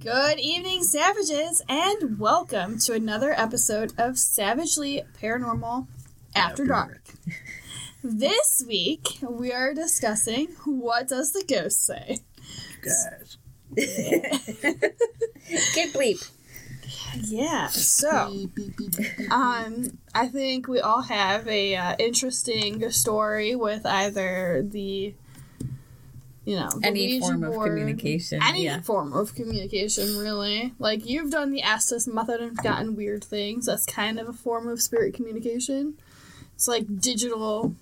[0.00, 5.88] Good evening, savages, and welcome to another episode of Savagely Paranormal
[6.34, 7.02] After, Dark.
[8.02, 12.20] this week, we are discussing what does the ghost say?
[12.80, 13.36] Guys.
[15.74, 16.30] Get bleep.
[17.20, 18.48] Yeah, so
[19.30, 25.14] um, I think we all have a uh, interesting story with either the,
[26.44, 28.40] you know, the Any Ouija form of communication.
[28.42, 28.80] any yeah.
[28.80, 33.84] form of communication really like you've done the Estes method and gotten weird things that's
[33.86, 35.94] kind of a form of spirit communication
[36.54, 37.74] it's like digital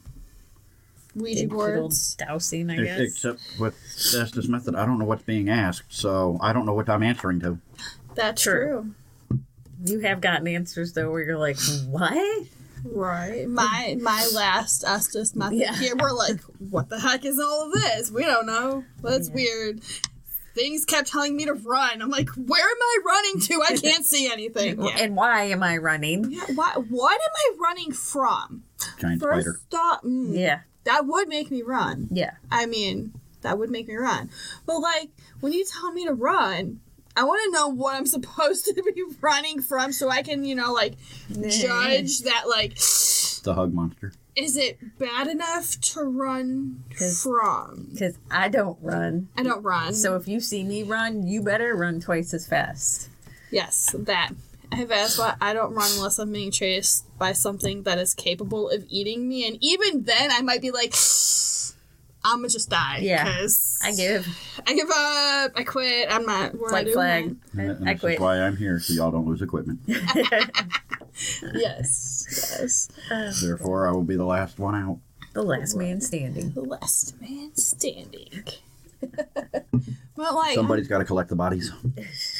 [1.15, 3.01] ouija Digital boards dowsing, I guess.
[3.01, 3.75] Except with
[4.17, 7.41] Estes method, I don't know what's being asked, so I don't know what I'm answering
[7.41, 7.59] to.
[8.15, 8.93] that's True.
[9.31, 9.39] true,
[9.85, 12.47] You have gotten answers though where you're like, what?
[12.85, 15.75] Right my my last Estes method Yeah.
[15.75, 19.35] here we're like what the heck is all of this we don't know that's Yeah.
[19.35, 19.81] weird
[20.55, 24.05] things kept telling me to run i'm like where am i running to i can't
[24.05, 24.97] see anything yeah.
[24.99, 26.31] And why am I running?
[26.33, 28.65] yeah what, what am i running from
[28.99, 29.43] Giant spider.
[29.43, 30.61] first thought mm, Yeah.
[30.85, 32.33] that would make me run Yeah.
[32.51, 34.31] I mean, that would make me run.
[34.67, 36.81] But like, when you tell me to run,
[37.19, 40.55] I want to know what I'm supposed to be running from so I can, you
[40.55, 40.95] know, like
[41.31, 42.75] judge that like
[43.45, 44.13] The hug monster.
[44.37, 47.89] is it bad enough to run 'Cause- from?
[47.93, 49.29] Because I don't run.
[49.37, 49.95] I don't run.
[49.95, 53.09] So if you see me run, you better run twice as fast.
[53.51, 54.31] yes, that.
[54.71, 58.69] I That's why I don't run unless I'm being chased by something that is capable
[58.69, 60.93] of eating me, and even then, I might be like,
[62.25, 63.25] "I'm gonna just die." Yeah.
[63.25, 64.27] 'cause I give
[64.67, 65.53] I give up.
[65.57, 66.09] I quit.
[66.11, 66.55] I'm not.
[66.59, 67.41] We're flag doing.
[67.53, 68.15] And, and I, I quit.
[68.15, 69.81] is why I'm here, so y'all don't lose equipment.
[71.53, 72.89] Yes.
[73.11, 73.41] Yes.
[73.43, 74.99] Therefore, I will be the last one out.
[75.35, 76.53] the last man standing.
[76.53, 78.43] The last man standing.
[80.17, 81.73] well, like Somebody's got to collect the bodies.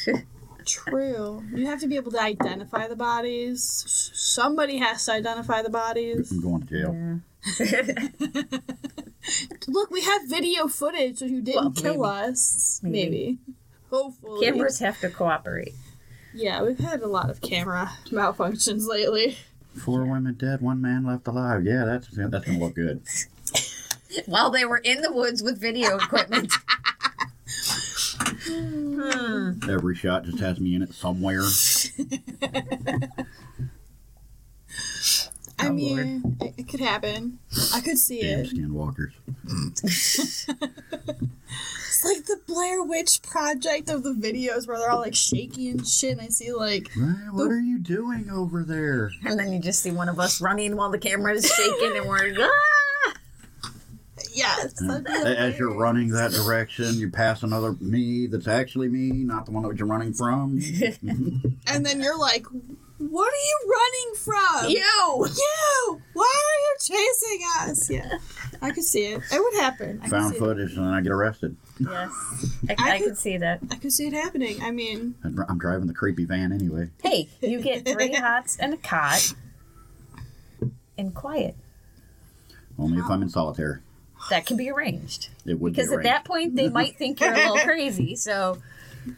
[0.67, 1.43] true.
[1.55, 3.85] You have to be able to identify the bodies.
[4.15, 6.31] Somebody has to identify the bodies.
[6.31, 7.21] I'm going to jail.
[7.59, 8.59] Yeah.
[9.67, 12.31] Look, we have video footage of you didn't Well, kill maybe.
[12.31, 12.81] us.
[12.83, 12.99] Maybe.
[13.01, 13.39] Maybe.
[13.91, 14.47] Hopefully.
[14.47, 15.75] Cameras have to cooperate.
[16.35, 19.39] Yeah, we've had a lot of camera malfunctions lately.
[19.77, 21.65] Four women dead, one man left alive.
[21.65, 23.03] Yeah, that's that's gonna look good.
[24.27, 26.53] While they were in the woods with video equipment.
[28.45, 29.71] hmm.
[29.71, 31.43] Every shot just has me in it somewhere.
[35.61, 37.39] I Oh, mean, it, it could happen.
[37.75, 38.51] I could see Damn it.
[38.55, 39.13] skinwalkers.
[41.91, 45.85] It's like the Blair Witch Project of the videos where they're all like shaky and
[45.87, 46.13] shit.
[46.13, 47.01] And I see like, Hey,
[47.33, 49.11] what are you doing over there?
[49.27, 52.07] And then you just see one of us running while the camera is shaking and
[52.09, 53.15] we're ah!
[54.33, 54.75] yes.
[54.75, 59.11] that'd be A- As you're running that direction, you pass another me that's actually me,
[59.25, 60.61] not the one that you're running from.
[61.67, 62.47] And then you're like,
[62.99, 64.71] what are you running from?
[64.71, 65.27] You!
[65.27, 66.03] You!
[66.15, 67.91] Why are you chasing us?
[67.91, 68.19] Yeah.
[68.61, 69.23] I could see it.
[69.33, 70.01] It would happen.
[70.01, 71.57] I could Found see footage and then I get arrested.
[71.79, 72.11] Yes.
[72.69, 73.61] I, I I, could- can see that.
[73.71, 74.61] I could see it happening.
[74.63, 76.91] I mean, I'm I'm driving the creepy van anyway.
[77.03, 79.33] Hey, you get three hots and a cot
[80.97, 81.55] and quiet.
[82.79, 83.83] Only if I'm in solitaire.
[84.31, 85.29] That can be arranged.
[85.47, 88.17] It would Because be at that point, they might think you're a little crazy.
[88.17, 88.59] So,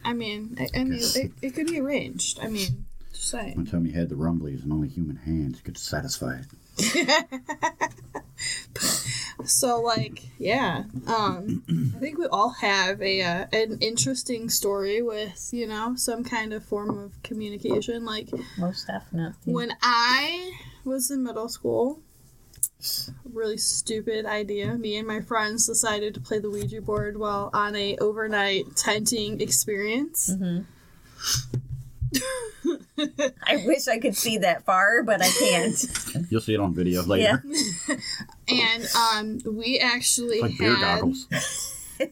[0.05, 2.39] I mean, I, I mean, it, it could be arranged.
[2.39, 2.73] I mean, just
[3.21, 3.55] saying.
[3.55, 6.47] One time you had the rumblies and only human hands could satisfy it.
[9.45, 11.63] So like, yeah, um,
[11.95, 16.53] I think we all have a uh, an interesting story with you know some kind
[16.53, 18.05] of form of communication.
[18.05, 19.53] Like most definitely.
[19.53, 20.51] when I
[20.83, 21.99] was in middle school,
[23.31, 24.75] really stupid idea.
[24.75, 29.41] Me and my friends decided to play the Ouija board while on a overnight tenting
[29.41, 30.33] experience.
[30.33, 30.61] hmm
[33.47, 36.27] I wish I could see that far, but I can't.
[36.29, 37.43] You'll see it on video later.
[38.47, 41.27] And um, we actually Like beer had goggles.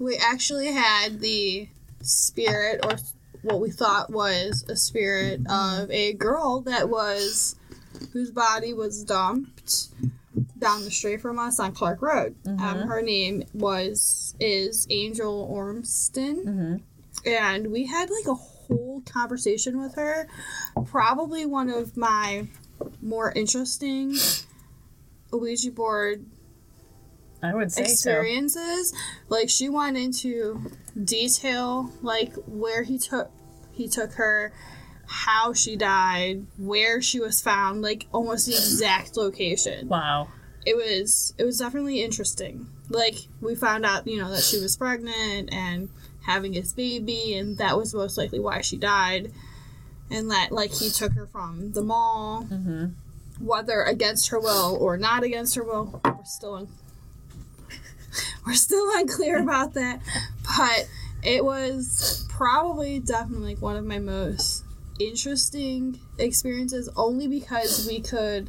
[0.00, 1.68] we actually had the
[2.02, 2.92] spirit or
[3.42, 7.54] what we thought was a spirit of a girl that was
[8.12, 9.88] whose body was dumped
[10.58, 12.34] down the street from us on Clark Road.
[12.46, 12.86] Um, Mhm.
[12.88, 16.76] her name was is Angel Ormston, hmm
[17.26, 20.28] and we had like a whole conversation with her.
[20.86, 22.46] Probably one of my
[23.00, 24.14] more interesting
[25.32, 26.26] Ouija board
[27.42, 28.10] I would say so.
[28.10, 28.94] experiences.
[29.28, 30.70] Like she went into
[31.02, 33.30] detail, like where he took
[33.72, 34.52] he took her,
[35.06, 39.88] how she died, where she was found, like almost the exact location.
[39.88, 40.28] Wow.
[40.64, 42.68] It was it was definitely interesting.
[42.88, 45.88] Like we found out, you know, that she was pregnant and
[46.26, 49.32] having his baby, and that was most likely why she died.
[50.10, 52.86] And that, like, he took her from the mall, Mm-hmm.
[53.44, 56.00] whether against her will or not against her will.
[56.04, 56.68] We're still un-
[58.46, 60.00] we're still unclear about that,
[60.56, 60.88] but
[61.22, 64.62] it was probably definitely like one of my most
[65.00, 68.48] interesting experiences, only because we could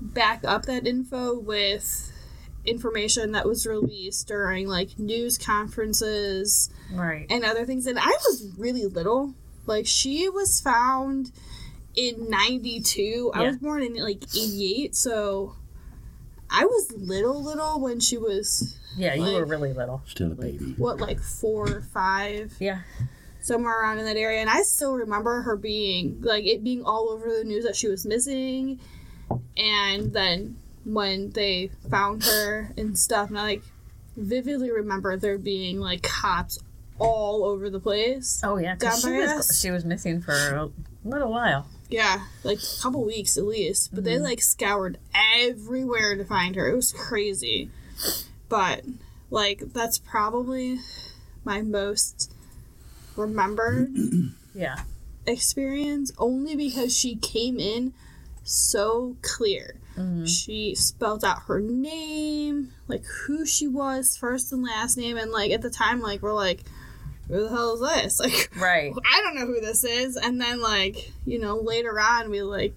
[0.00, 2.11] back up that info with
[2.64, 7.26] information that was released during like news conferences Right.
[7.30, 7.86] and other things.
[7.86, 9.34] And I was really little.
[9.66, 11.32] Like she was found
[11.94, 13.30] in '92.
[13.34, 15.54] I was born in like '88, so
[16.50, 20.02] I was little, little when she was Yeah, you like- were really little.
[20.06, 20.74] Still a baby.
[20.78, 22.80] what, like four or five, Yeah.
[23.40, 24.40] somewhere around in that area.
[24.40, 27.88] And I still remember her being like it being all over the news that she
[27.88, 28.80] was missing,
[29.56, 33.62] and then when they found her and stuff, and I like
[34.16, 36.58] vividly remember there being like cops
[36.98, 38.40] all over the place.
[38.44, 39.60] Oh yeah, Down she was us?
[39.60, 40.70] she was missing for a
[41.04, 41.66] little while.
[41.88, 43.94] Yeah, like a couple weeks at least.
[43.94, 44.24] But they mm-hmm.
[44.24, 46.68] like scoured everywhere to find her.
[46.68, 47.70] It was crazy.
[48.48, 48.84] But
[49.30, 50.78] like that's probably
[51.44, 52.32] my most
[53.16, 53.94] remembered
[54.54, 54.80] Yeah.
[55.26, 57.92] experience only because she came in
[58.44, 59.76] so clear.
[59.96, 60.26] Mhm.
[60.28, 65.50] She spelled out her name, like who she was, first and last name, and like
[65.52, 66.62] at the time, like we're like,
[67.28, 68.20] who the hell is this?
[68.20, 68.92] Like Right.
[69.10, 70.16] I don't know who this is.
[70.16, 72.74] And then like, you know, later on we like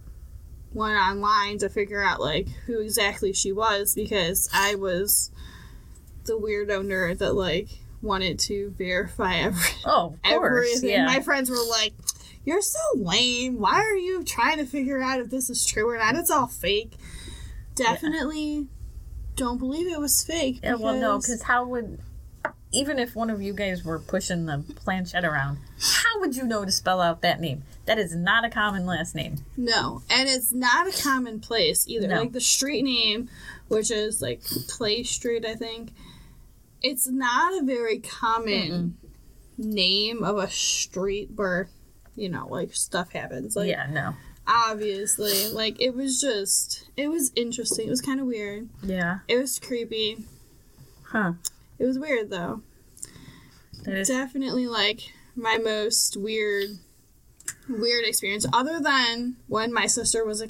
[0.74, 5.32] went online to figure out like who exactly she was because I was
[6.26, 7.70] the weirdo nerd that like
[8.02, 10.68] wanted to verify every, Oh, of course.
[10.76, 10.90] everything.
[10.90, 11.06] Yeah.
[11.06, 11.94] My friends were like,
[12.46, 13.60] You're so lame.
[13.60, 16.16] Why are you trying to figure out if this is true or not?
[16.16, 16.94] It's all fake.
[17.74, 18.68] Definitely
[19.36, 20.60] don't believe it was fake.
[20.64, 20.76] yeah.
[20.76, 22.00] Well, no, because- because how would
[22.72, 26.66] even if one of you guys were pushing the planchette around, how would you know
[26.66, 27.64] to spell out that name?
[27.86, 29.38] That is not a common last name.
[29.56, 32.08] No, and it's not a common place either.
[32.08, 32.20] No.
[32.20, 33.30] Like the street name,
[33.70, 35.92] which is like Clay Street, I think,
[36.82, 38.98] it's not a very common
[39.58, 41.70] name of a street where,
[42.16, 43.56] you know, like stuff happens.
[43.56, 43.88] Like, yeah.
[43.90, 44.16] No.
[44.48, 47.88] obviously, like it was just, it was interesting.
[47.88, 48.70] It was kind of weird.
[48.84, 49.20] Yeah.
[49.28, 50.18] It was creepy.
[51.04, 51.34] Huh.
[51.80, 52.62] It was weird though.
[53.84, 54.08] That is.
[54.08, 55.02] Definitely like
[55.36, 56.70] my most weird
[57.68, 60.48] weird experience other than when my sister was a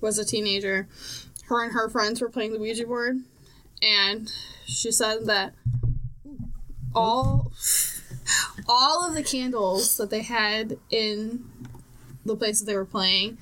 [0.00, 0.88] was a teenager
[1.46, 3.16] her and her friends were playing the ouija board
[3.82, 4.32] and
[4.66, 5.54] she said that
[6.94, 7.52] all
[8.68, 11.44] all of the candles that they had in
[12.24, 13.38] the places they were playing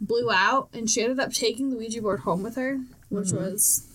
[0.00, 3.86] blew out and she ended up taking the ouija board home with her which was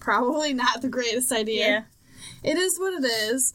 [0.00, 1.82] probably not the greatest idea Yeah.
[2.52, 3.52] it is what it is.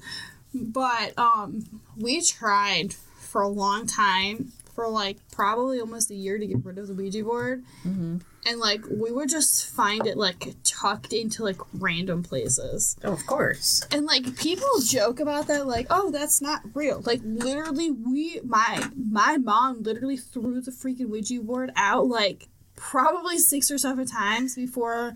[0.53, 6.47] But um we tried for a long time, for like probably almost a year to
[6.47, 7.63] get rid of the Ouija board.
[7.83, 12.95] hmm And like we would just find it like tucked into like random places.
[13.03, 13.85] Oh, of course.
[13.91, 17.01] And like people joke about that, like, oh, that's not real.
[17.05, 23.37] Like literally we my my mom literally threw the freaking Ouija board out like probably
[23.37, 25.13] six or seven times before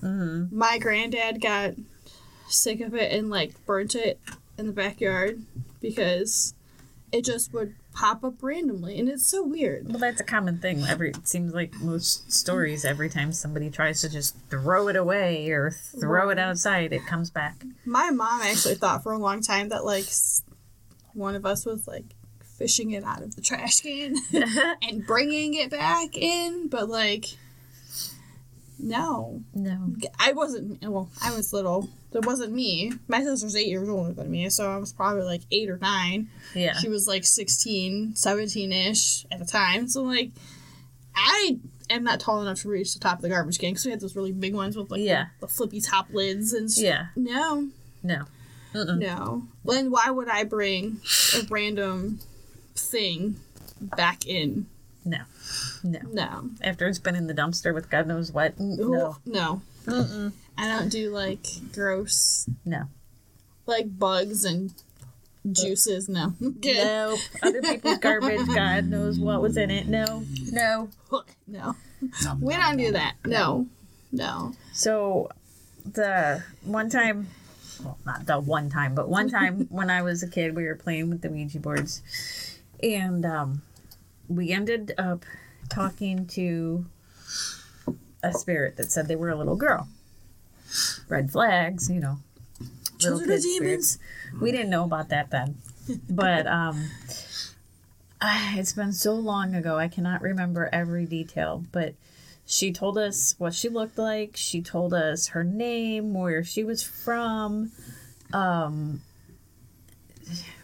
[0.00, 1.74] hmm my granddad got
[2.48, 4.18] sick of it and like burnt it
[4.58, 5.40] in the backyard
[5.80, 6.54] because
[7.12, 10.82] it just would pop up randomly and it's so weird Well, that's a common thing.
[10.88, 12.84] Every it seems like most stories.
[12.86, 17.28] Every time somebody tries to just throw it away or throw it outside, it comes
[17.28, 17.62] back.
[17.84, 20.06] my mom actually thought for a long time that like
[21.12, 22.06] one of us was like
[22.56, 24.16] fishing it out of the trash can
[24.82, 27.26] and bringing it back in but like
[28.78, 29.92] no no.
[30.18, 34.30] i wasn't well i was little it wasn't me my sister's eight years older than
[34.30, 36.74] me so i was probably like eight or nine Yeah.
[36.78, 40.30] she was like 16 17ish at the time so like
[41.16, 43.90] i am not tall enough to reach the top of the garbage can because we
[43.90, 45.26] had those really big ones with like Yeah.
[45.40, 47.06] the, the flippy top lids and s- Yeah.
[47.16, 47.68] no
[48.02, 48.24] No.
[48.74, 48.98] Mm-mm.
[48.98, 51.00] no then why would i bring
[51.36, 52.20] a random
[52.76, 53.36] thing
[53.80, 54.66] back in
[55.04, 55.18] No.
[55.82, 55.98] No.
[56.12, 58.58] no After it's been in the dumpster with God knows what.
[58.60, 59.16] No.
[59.24, 60.32] No Mm-mm.
[60.60, 62.84] I don't do like gross No.
[63.66, 64.72] like bugs and
[65.50, 67.18] juices no good Nope.
[67.42, 68.46] Other people's garbage.
[68.46, 69.88] God knows what was in it.
[69.88, 70.22] No.
[70.52, 70.90] No.
[71.46, 71.74] no
[72.22, 72.92] Nom, we nom, don't do nom.
[72.92, 73.66] that no
[74.12, 75.30] no So,
[75.84, 77.28] the one time,
[77.82, 80.74] well, not the one time, but one time when I was a kid, we were
[80.76, 82.02] playing with the Ouija boards,
[82.82, 83.62] and um,
[84.28, 85.24] we ended up
[85.70, 86.84] talking to
[88.22, 89.88] a spirit that said they were a little girl.
[91.08, 92.18] Red flags, you know.
[92.98, 93.96] Children of kid spirits.
[93.96, 94.40] demons.
[94.40, 95.56] We didn't know about that then,
[96.08, 96.90] but um,
[98.20, 99.78] ah, it's been so long ago.
[99.78, 101.94] I cannot remember every detail, but
[102.46, 104.36] she told us what she looked like.
[104.36, 107.72] She told us her name, where she was from.
[108.32, 109.02] Um,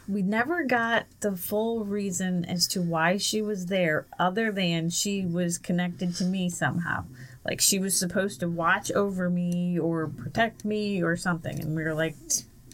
[0.08, 5.24] we never got the full reason as to why she was there, other than she
[5.24, 7.04] was connected to me somehow.
[7.46, 11.60] Like she was supposed to watch over me or protect me or something.
[11.60, 12.16] And we were like,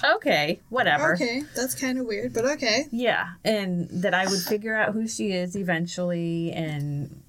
[0.02, 1.14] okay, whatever.
[1.14, 2.87] Okay, that's kind of weird, but okay.
[2.91, 7.23] Yeah, and that I would figure out who she is eventually, and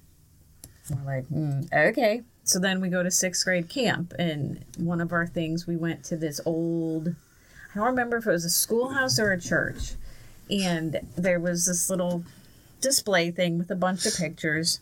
[0.90, 2.22] we're like, mm, okay.
[2.44, 6.04] So then we go to sixth grade camp, and one of our things we went
[6.04, 9.92] to this old, I don't remember if it was a schoolhouse or a church,
[10.50, 12.24] and there was this little
[12.80, 14.80] display thing with a bunch of pictures.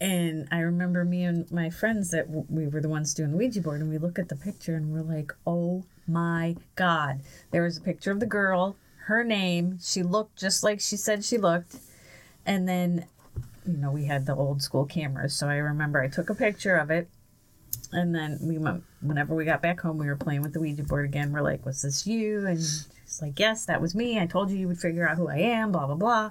[0.00, 3.36] And I remember me and my friends that w- we were the ones doing the
[3.36, 7.20] Ouija board, and we look at the picture and we're like, oh my God.
[7.50, 9.78] There was a picture of the girl, her name.
[9.82, 11.76] She looked just like she said she looked.
[12.46, 13.06] And then,
[13.66, 15.34] you know, we had the old school cameras.
[15.34, 17.08] So I remember I took a picture of it.
[17.92, 20.84] And then we went, whenever we got back home, we were playing with the Ouija
[20.84, 21.32] board again.
[21.32, 22.46] We're like, was this you?
[22.46, 24.18] And she's like, yes, that was me.
[24.18, 26.30] I told you you would figure out who I am, blah, blah, blah.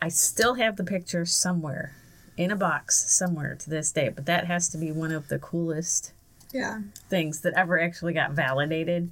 [0.00, 1.94] I still have the picture somewhere
[2.40, 5.38] in a box somewhere to this day, but that has to be one of the
[5.38, 6.12] coolest
[6.52, 6.80] Yeah.
[7.10, 9.10] things that ever actually got validated.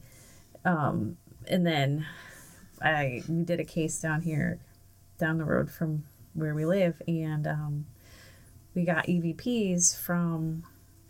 [0.64, 2.06] Um, and then
[2.80, 4.58] I we did a case down here,
[5.18, 7.86] down the road from where we live, and um,
[8.74, 10.64] we got EVPs from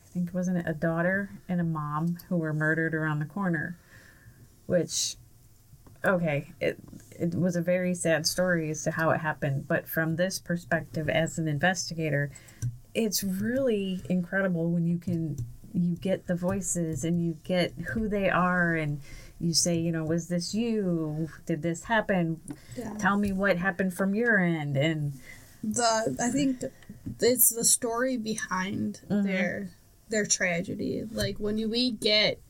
[0.04, 3.76] I think wasn't it a daughter and a mom who were murdered around the corner,
[4.66, 5.14] which
[6.04, 6.78] okay it
[7.18, 11.08] it was a very sad story as to how it happened but from this perspective
[11.08, 12.30] as an investigator
[12.94, 15.36] it's really incredible when you can
[15.74, 19.00] you get the voices and you get who they are and
[19.40, 22.40] you say you know was this you did this happen
[22.76, 22.94] Yeah.
[22.98, 25.12] tell me what happened from your end and
[25.64, 26.62] The I think
[27.20, 29.24] it's the story behind Mhm.
[29.24, 29.70] their
[30.08, 31.04] their tragedy.
[31.12, 32.40] Like when we get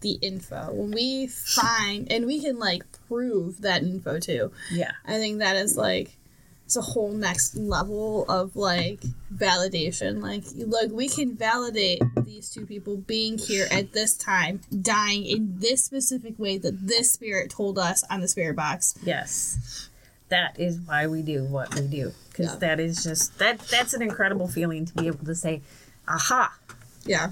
[0.00, 4.52] the info, when we find and we can like prove that info too.
[4.70, 6.16] yeah I think that is like
[6.64, 9.00] it's a whole next level of like
[9.34, 10.22] validation.
[10.22, 15.58] Like look, we can validate these two people being here at this time, dying in
[15.58, 18.94] this specific way that this spirit told us on the spirit box.
[19.02, 19.88] yes
[20.28, 22.56] that is why we do what we do because Yeah.
[22.60, 25.60] that is just that that's an incredible feeling to be able to say
[26.08, 26.54] aha
[27.04, 27.28] Yeah.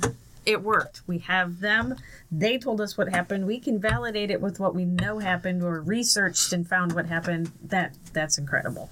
[0.47, 1.03] It worked.
[1.07, 1.97] We have them.
[2.33, 3.47] They told us what happened.
[3.47, 7.53] We can validate it with what we know happened or researched and found what happened.
[7.63, 8.91] That that's incredible.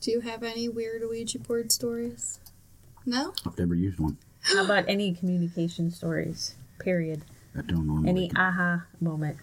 [0.00, 2.38] Do you have any weird Ouija board stories?
[3.06, 3.32] No?
[3.46, 4.18] I've never used one.
[4.42, 6.54] How about any communication stories?
[6.78, 7.22] Period.
[7.56, 8.08] I don't normally.
[8.08, 9.38] Any aha moment?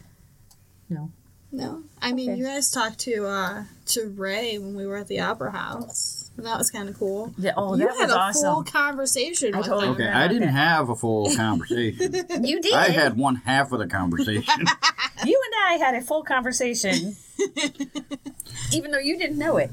[0.89, 1.11] No.
[1.51, 1.83] No.
[2.01, 2.39] I mean, Okay.
[2.39, 6.20] you guys talked to uh to Ray when we were at the opera house.
[6.37, 7.33] And that was kind of cool.
[7.37, 9.93] Yeah, oh, you that had was a full conversation I with totally him.
[9.95, 10.53] Okay, I didn't that.
[10.53, 12.13] have a full conversation.
[12.43, 12.73] You did.
[12.73, 14.65] I had one half of the conversation.
[15.23, 17.15] You and I had a full conversation,
[18.73, 19.69] even though you didn't know it.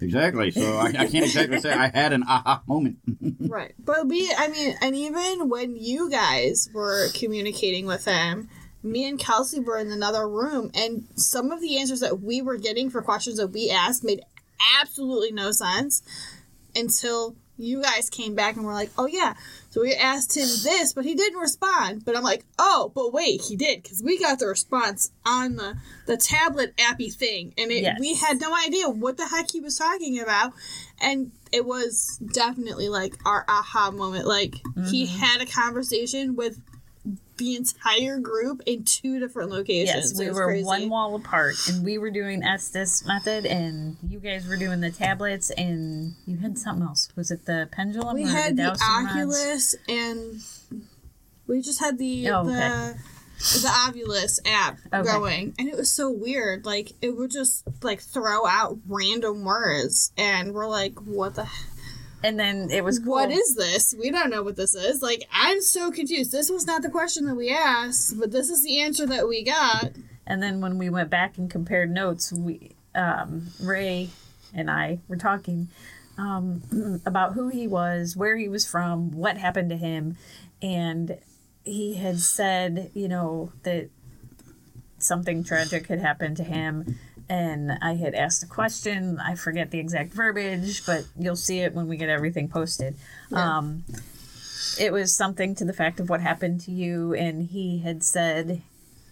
[0.00, 0.50] exactly.
[0.50, 2.96] So I, I can't exactly say I had an aha moment.
[3.38, 3.74] Right.
[3.78, 8.48] But we, I mean, and even when you guys were communicating with him,
[8.82, 12.56] me and Kelsey were in another room, and some of the answers that we were
[12.56, 14.22] getting for questions that we asked made
[14.80, 16.02] absolutely no sense
[16.74, 19.32] until you guys came back and were like, oh, yeah.
[19.70, 22.04] So we asked him this, but he didn't respond.
[22.04, 25.76] But I'm like, oh, but wait, he did, because we got the response on the,
[26.06, 27.98] the tablet appy thing, and it, Yes.
[27.98, 30.52] we had no idea what the heck he was talking about.
[31.00, 34.26] And it was definitely like our aha moment.
[34.26, 34.56] Like
[34.90, 35.18] he Mm-hmm.
[35.18, 36.60] had a conversation with
[37.38, 40.12] the entire group in two different locations.
[40.12, 40.64] Yes, we were crazy.
[40.64, 44.90] one wall apart, and we were doing Estes method, and you guys were doing the
[44.90, 47.08] tablets, and you had something else.
[47.16, 48.14] Was it the pendulum?
[48.14, 48.82] We or had the rods?
[48.82, 50.40] Ovilus and
[51.46, 52.52] we just had the Oh, okay.
[52.52, 52.94] the
[53.60, 55.02] the Ovilus app Okay.
[55.12, 56.64] going, and it was so weird.
[56.64, 61.46] Like it would just like throw out random words, and we're like, "What the?
[62.26, 63.12] And then it was cool.
[63.12, 63.94] What is this?
[63.96, 66.32] We don't know what this is." Like I'm so confused.
[66.32, 69.44] This was not the question that we asked, but this is the answer that we
[69.44, 69.92] got.
[70.26, 74.10] And then when we went back and compared notes, we um, Ray
[74.52, 75.68] and I were talking
[76.18, 80.16] um, about who he was, where he was from, what happened to him,
[80.60, 81.18] and
[81.64, 83.90] he had said, you know, that
[84.98, 86.98] something tragic had happened to him.
[87.28, 89.18] And I had asked a question.
[89.18, 92.94] I forget the exact verbiage, but you'll see it when we get everything posted.
[93.30, 93.58] Yeah.
[93.58, 93.84] Um,
[94.78, 98.62] it was something to the fact of what happened to you, and he had said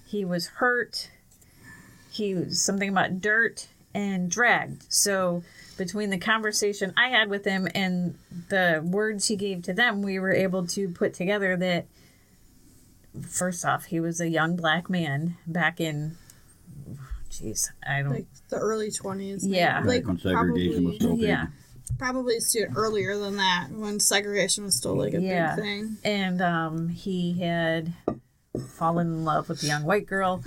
[0.07, 1.11] he was hurt.
[2.11, 4.85] He was something about dirt and dragged.
[4.89, 5.43] So
[5.77, 8.17] between the conversation I had with him and
[8.49, 11.87] the words he gave to them, we were able to put together that
[13.23, 16.17] first off, he was a young black man back in
[17.41, 19.41] jeez, I don't like the early 20s.
[19.43, 19.83] Yeah.
[19.85, 21.29] Like when segregation was probably, still big.
[21.29, 21.47] yeah.
[21.99, 25.57] probably soon earlier than that when segregation was still like a Yeah.
[25.57, 25.97] big thing.
[26.05, 27.93] and um, he had
[28.77, 30.43] fallen in love with a young white girl.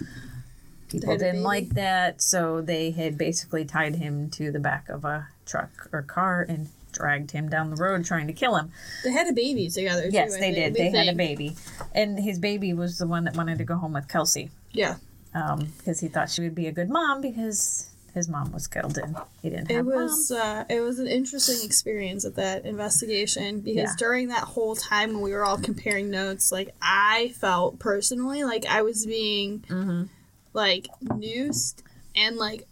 [0.90, 5.28] People didn't like that, so they had basically tied him to the back of a
[5.46, 8.72] truck or car and dragged him down the road trying to kill him.
[9.04, 10.08] They had a baby together.
[10.10, 10.76] Yes, I they think.
[10.78, 10.94] did.
[10.94, 11.58] They had a baby,
[11.94, 14.96] and his baby was the one that wanted to go home with Kelsey Yeah.
[15.34, 19.16] Because he thought she would be a good mom because his mom was killed and
[19.44, 23.60] he didn't It have a was uh, it was an interesting experience at that investigation
[23.60, 23.96] because Yeah.
[23.98, 28.66] during that whole time when we were all comparing notes, like I felt personally like
[28.66, 30.10] I was being Mhm.
[30.54, 31.84] like noosed
[32.16, 32.68] and like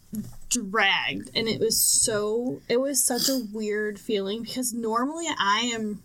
[0.50, 6.01] dragged, and it was so it was such a weird feeling because normally I am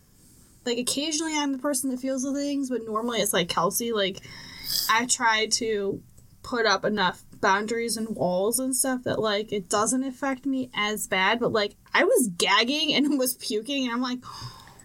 [0.66, 3.92] like occasionally I'm the person that feels the things, but normally it's like Kelsey.
[3.92, 4.21] Like
[4.90, 6.02] I try to
[6.42, 11.06] put up enough boundaries and walls and stuff that like it doesn't affect me as
[11.06, 14.23] bad but like i was gagging and was puking and i'm like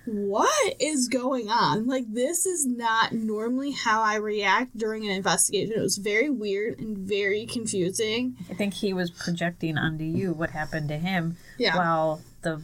[0.06, 5.76] what is going on like this is not normally how i react during an investigation
[5.76, 10.52] it was very weird and very confusing I think he was projecting onto you what
[10.52, 12.62] happened to him yeah while the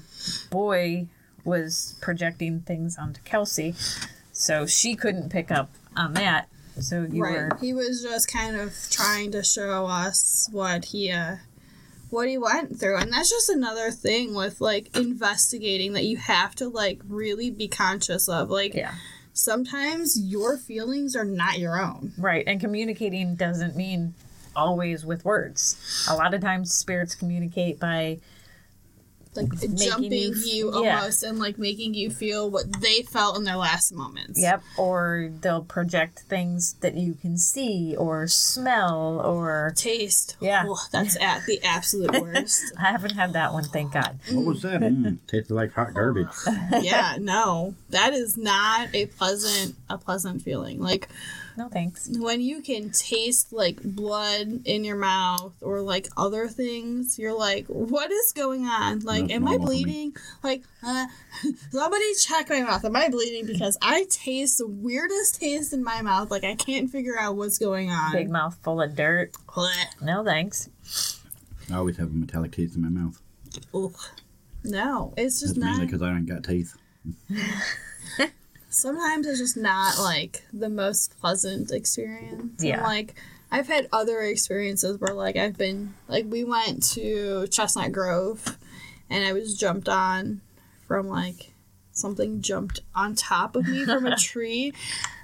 [0.51, 1.07] boy
[1.43, 3.75] was projecting things onto Kelsey.
[4.31, 6.48] So she couldn't pick up on that.
[6.80, 11.12] So you right were he was just kind of trying to show us what he
[11.12, 11.38] uh
[12.10, 16.54] what he went through and that's just another thing with like investigating that you have
[16.56, 18.96] to like really be conscious of like yeah.
[19.32, 22.44] sometimes your feelings are not your own Right.
[22.48, 24.14] And communicating doesn't mean
[24.55, 26.05] always with words.
[26.10, 28.20] A lot of times spirits communicate by
[29.35, 30.98] like Making jumping you you, f- yeah.
[31.00, 34.61] almost and like making you feel what they felt in their last moments Yep.
[34.77, 40.65] Or they'll project things that you can see or smell or taste Yeah.
[40.67, 44.20] Oh, that's at the absolute worst I haven't had that one, thank God.
[44.31, 44.81] What was that?
[44.81, 46.27] Mm, tasted like hot garbage.
[46.81, 51.07] yeah no that is not a pleasant a pleasant feeling like
[51.57, 52.09] No thanks.
[52.18, 57.66] when you can taste like blood in your mouth or like other things, you're like,
[57.68, 59.00] what is going on?
[59.01, 59.83] Like, That's am I normal for me.
[59.83, 60.16] bleeding?
[60.44, 61.07] Like, uh,
[61.72, 62.83] somebody check my mouth.
[62.85, 63.46] Am I bleeding?
[63.46, 66.31] Because I taste the weirdest taste in my mouth.
[66.31, 68.11] Like, I can't figure out what's going on.
[68.14, 69.31] Big mouth full of dirt.
[69.48, 70.01] Blech.
[70.01, 70.70] No thanks.
[71.72, 73.22] I always have a metallic taste in my mouth.
[73.74, 73.94] Ugh.
[74.64, 75.87] No, it's just That's mainly not.
[75.87, 76.75] because I ain't got teeth.
[78.72, 82.60] sometimes it's just not like the most pleasant experience.
[82.60, 82.84] And, Yeah.
[82.84, 83.16] like
[83.51, 88.57] I've had other experiences where like I've been like we went to Chestnut Grove
[89.10, 90.42] and I was jumped on
[90.88, 91.51] from like
[91.92, 94.74] something jumped on top of me from a tree.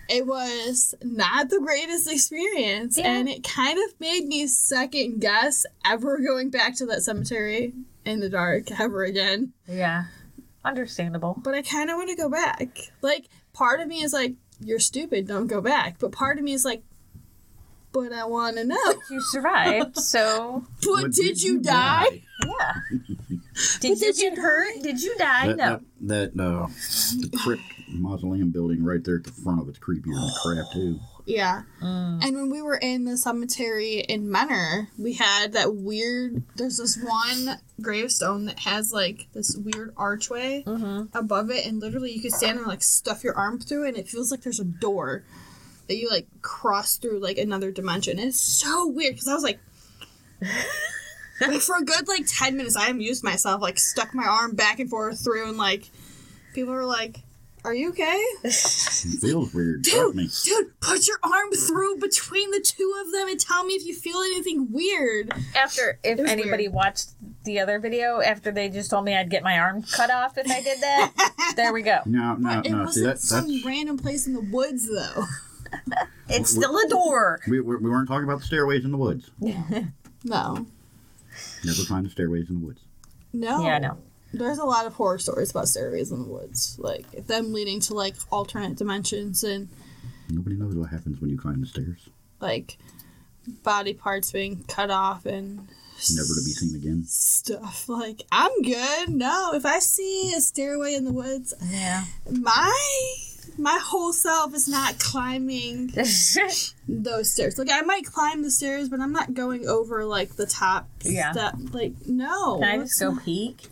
[0.10, 3.08] It was not the greatest experience Yeah.
[3.14, 7.74] and it kind of made me second guess ever going back to that cemetery
[8.06, 10.06] in the dark ever again Yeah.
[10.68, 11.40] Understandable.
[11.44, 12.78] but I kind of want to go back.
[13.02, 15.98] Like, part of me is like, you're stupid, don't go back.
[16.00, 16.84] But part of me is like,
[17.94, 18.94] but I want to know.
[19.10, 22.24] You survived, so But But did you die?
[22.46, 22.74] yeah.
[23.80, 24.84] Did you did you get hurt?
[24.84, 25.48] Did you die?
[25.48, 25.82] That, No.
[26.02, 30.14] that, that uh, the crypt mausoleum building right there at the front of it's creepier
[30.14, 31.00] than crap too.
[31.28, 31.64] Yeah.
[31.84, 32.24] Mm.
[32.24, 36.42] And when we were in the cemetery in Menor, we had that weird.
[36.56, 41.18] There's this one gravestone that has like this weird archway Mm-hmm.
[41.18, 44.08] above it, and literally you could stand and like stuff your arm through and it
[44.08, 45.24] feels like there's a door
[45.88, 48.20] that you like cross through like another dimension.
[48.20, 49.60] And it's so weird because I was like,
[51.42, 54.80] like for a good like ten minutes, I amused myself, like stuck my arm back
[54.80, 55.90] and forth through, and like
[56.54, 57.20] people were like,
[57.64, 58.54] "Are you okay?" It
[59.22, 59.82] feels weird.
[59.84, 63.86] Dude, dude, put your arm through between the two of them and tell me if
[63.86, 65.34] you feel anything weird.
[65.56, 66.74] After, if anybody weird.
[66.74, 67.10] watched
[67.44, 70.50] the other video, after they just told me I'd get my arm cut off if
[70.50, 72.00] I did that, there we go.
[72.06, 72.84] No, no, it no.
[72.84, 75.24] wasn't See that some that's random place in the woods, though.
[76.30, 77.40] It's still a door.
[77.48, 79.32] we, we, we weren't talking about the stairways in the woods.
[80.24, 80.66] No,
[81.64, 82.82] Never find the stairways in the woods.
[83.32, 83.64] no.
[83.64, 83.98] Yeah, I know.
[84.34, 87.94] There's a lot of horror stories about stairways in the woods, like them leading to
[87.94, 89.70] like alternate dimensions and
[90.30, 92.10] Nobody knows what happens when you climb the stairs.
[92.42, 92.78] like
[93.64, 95.56] body parts being cut off and
[96.14, 97.06] Never to be seen again.
[97.08, 97.88] stuff.
[97.90, 99.10] Like I'm good.
[99.10, 102.04] No, if I see a stairway in the woods, Yeah.
[102.30, 103.16] my
[103.58, 105.88] my whole self is not climbing
[106.88, 107.58] those stairs.
[107.58, 111.32] Like I might climb the stairs, but I'm not going over like the top Yeah.
[111.32, 111.56] step.
[111.72, 112.60] Like no.
[112.60, 113.68] Can I just go not- peek?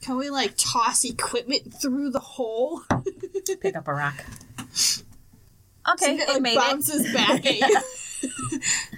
[0.00, 2.82] Can we like toss equipment through the hole?
[3.60, 4.24] Pick up a rock.
[5.92, 7.14] Okay, it it like made bounces it.
[7.14, 7.80] back at you.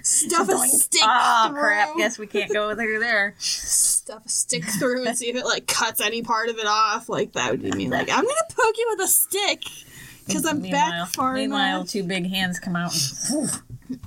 [0.03, 1.59] Stuff a stick Oh through.
[1.61, 1.95] crap!
[1.97, 3.35] Guess we can't go through there.
[3.39, 7.07] Stuff a stick through and see if it like cuts any part of it off.
[7.09, 7.89] Like that would be me.
[7.89, 9.63] Like I'm gonna poke you with a stick
[10.27, 11.89] because I'm meanwhile, back far meanwhile, enough.
[11.89, 12.93] two big hands come out.
[13.29, 13.49] And,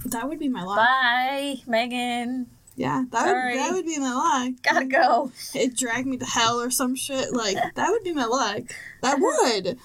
[0.06, 0.76] That would be my luck.
[0.76, 2.46] Bye, Megan.
[2.76, 3.52] Yeah, that Sorry.
[3.54, 4.52] would that would be my luck.
[4.62, 5.32] Gotta go.
[5.54, 7.32] It dragged me to hell or some shit.
[7.32, 8.62] Like that would be my luck.
[9.02, 9.78] That would.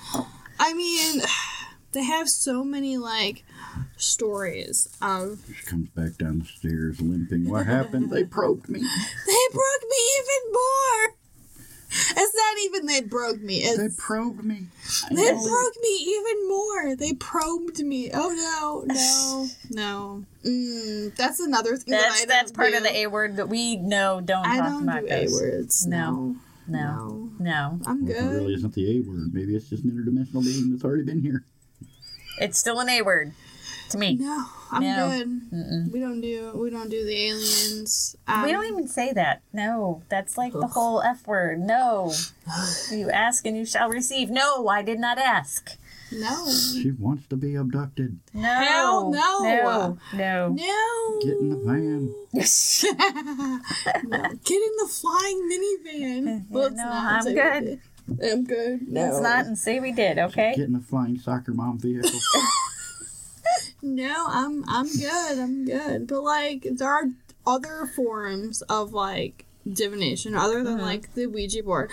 [0.59, 1.21] I mean,
[1.93, 3.43] they have so many like
[3.97, 7.49] stories of She comes back down the stairs limping.
[7.49, 8.09] What happened?
[8.11, 8.79] They probed me.
[8.79, 11.15] they broke me even more.
[11.93, 13.61] It's not even they broke me.
[13.61, 14.67] They It's probed me.
[15.09, 15.43] I they know.
[15.43, 16.95] broke me even more.
[16.95, 18.09] They probed me.
[18.13, 20.25] Oh no, no, no.
[20.45, 22.77] Mm, that's another thing that That's I that's don't part do.
[22.77, 24.21] of the A word that we know.
[24.21, 25.85] Don't I talk don't about do A words.
[25.85, 26.35] No.
[26.67, 27.79] No, No, no.
[27.85, 28.33] I'm Well, it good.
[28.33, 29.33] really isn't the A word.
[29.33, 31.43] Maybe it's just an interdimensional being that's already been here.
[32.39, 33.33] It's still an A word
[33.91, 34.15] to me.
[34.15, 35.09] No, I'm No.
[35.09, 35.27] good.
[35.51, 35.91] Mm-mm.
[35.91, 38.15] We don't do we don't do the aliens.
[38.27, 39.41] Um, We don't even say that.
[39.53, 41.59] No, that's like the whole F word.
[41.59, 42.13] No.
[42.91, 44.29] You ask and you shall receive.
[44.29, 45.77] No, I did not ask.
[46.13, 48.19] No, She wants to be abducted.
[48.33, 48.41] No.
[48.49, 49.39] Hell no.
[49.43, 49.97] No.
[50.13, 50.49] No.
[50.49, 51.19] no.
[51.23, 52.13] Get in the van.
[52.33, 54.19] no.
[54.43, 56.45] Get in the flying minivan.
[56.49, 57.25] Well, it's No, not.
[57.27, 57.79] I'm good.
[58.21, 58.87] I'm good.
[58.89, 60.53] No, It's not and say we did, okay?
[60.57, 62.09] Get in the flying soccer mom vehicle.
[63.81, 65.39] No, I'm I'm good.
[65.39, 66.07] I'm good.
[66.07, 67.09] But like, there are
[67.45, 70.81] other forms of like divination other than Mhm.
[70.81, 71.91] like the Ouija board.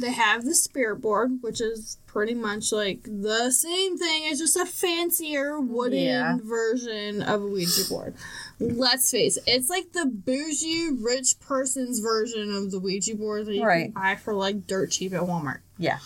[0.00, 4.22] They have the spirit board, which is pretty much like the same thing.
[4.26, 6.38] It's just a fancier wooden Yeah.
[6.42, 8.14] version of a Ouija board.
[8.60, 13.54] Let's face it, it's like the bougie rich person's version of the Ouija board that
[13.54, 13.92] you Right.
[13.92, 15.58] can buy for like dirt cheap at Walmart.
[15.78, 15.98] Yeah.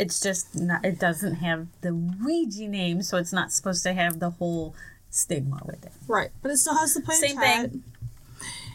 [0.00, 4.18] It's just not, it doesn't have the Ouija name, so it's not supposed to have
[4.18, 4.74] the whole
[5.10, 5.92] stigma with it.
[6.08, 7.30] Right, but it still has the planchette.
[7.30, 7.38] Same
[7.70, 7.82] thing.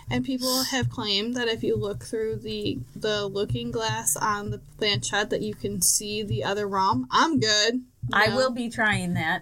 [0.10, 4.60] And people have claimed that if you look through the the looking glass on the
[4.78, 7.08] planchette, that you can see the other realm.
[7.12, 7.82] I'm good.
[8.14, 9.42] I will be trying that.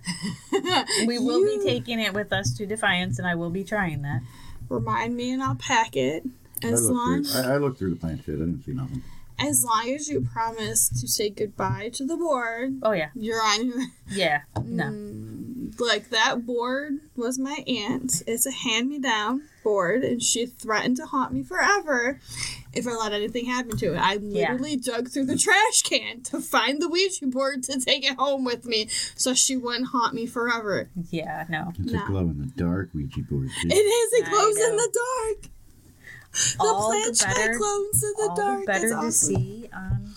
[1.05, 4.03] We will You be taking it with us to Defiance, and I will be trying
[4.03, 4.21] that.
[4.69, 6.23] remind me, and I'll pack it.
[6.63, 8.35] I As looked, long through, I, I looked through the planchette.
[8.35, 9.03] I didn't see nothing.
[9.39, 13.65] As long as you promise to say goodbye to the board, Oh yeah, you're on
[13.67, 13.79] your.
[14.11, 14.41] yeah.
[14.63, 18.21] No, Mm, like that board was my aunt.
[18.27, 22.19] It's a hand me down board, and she threatened to haunt me forever
[22.73, 23.97] if I let anything happen to it.
[23.97, 24.51] I Yeah.
[24.51, 28.43] literally dug through the trash can to find the Ouija board to take it home
[28.43, 30.89] with me, so she wouldn't haunt me forever.
[31.09, 31.71] yeah, no.
[31.79, 32.03] It's No.
[32.03, 33.49] a glow in the dark Ouija board.
[33.61, 33.67] too.
[33.69, 34.13] It is.
[34.13, 34.99] It I glows in the
[35.31, 35.49] dark.
[36.33, 38.59] The All the better- glows in the All dark.
[38.61, 39.35] the better That's to awesome.
[39.35, 40.13] see on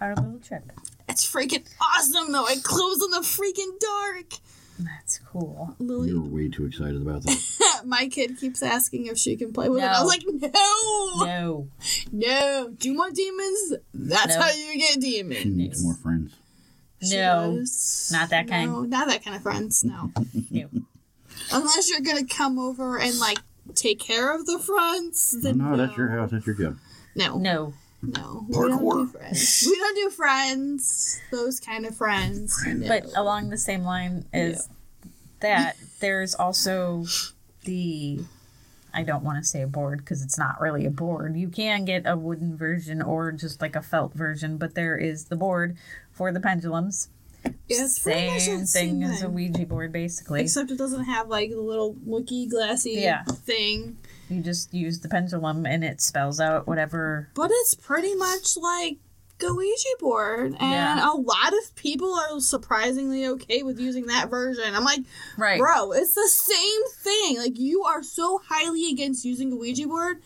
[0.00, 0.64] our little trip.
[1.08, 2.46] It's freaking awesome, though.
[2.48, 4.40] It glows in the freaking dark.
[4.80, 5.74] That's cool.
[5.80, 7.82] Lily, You were way too excited about that.
[7.84, 9.86] my kid keeps asking if she can play with it.
[9.86, 11.24] I was like, no.
[11.24, 11.68] No,
[12.12, 13.74] No, do you want demons?
[13.94, 14.40] That's No.
[14.42, 15.40] how you get demons.
[15.40, 16.32] She needs more friends.
[17.02, 17.56] She No.
[17.56, 18.10] does.
[18.12, 18.70] Not that kind.
[18.70, 19.82] No, not that kind of friends.
[19.82, 20.12] No,
[20.50, 20.68] no.
[21.52, 23.38] unless you're gonna come over and like
[23.74, 25.36] take care of the fronts.
[25.42, 26.30] Then no, that's your house.
[26.30, 26.78] That's your job.
[27.14, 27.74] No, No.
[28.02, 29.10] no, we don't do Parkour.
[29.10, 29.64] friends.
[29.66, 31.20] We don't do friends.
[31.32, 32.62] Those kind of friends.
[32.66, 32.86] No.
[32.88, 34.68] But along the same line as
[35.40, 37.04] that, there's also
[37.64, 38.20] the.
[38.94, 41.36] I don't want to say a board because it's not really a board.
[41.36, 45.26] You can get a wooden version or just like a felt version, but there is
[45.26, 45.76] the board
[46.10, 47.08] for the pendulums.
[47.68, 49.28] Yeah, it's same thing as a.
[49.28, 50.40] Ouija board, basically.
[50.42, 53.24] Except it doesn't have like the little looky glassy Yeah.
[53.24, 53.96] thing.
[54.28, 57.28] You just use the pendulum and it spells out whatever.
[57.34, 58.98] But it's pretty much like
[59.38, 60.46] the Ouija board.
[60.58, 61.12] And Yeah.
[61.12, 64.64] a lot of people are surprisingly okay with using that version.
[64.74, 65.00] I'm like,
[65.36, 65.58] Right.
[65.60, 67.38] bro, it's the same thing.
[67.38, 70.20] Like, you are so highly against using a Ouija board,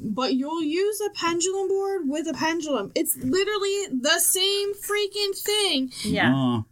[0.00, 2.92] but you'll use a pendulum board with a pendulum.
[2.94, 5.90] It's literally the same freaking thing.
[6.02, 6.34] Yeah.
[6.34, 6.62] Uh,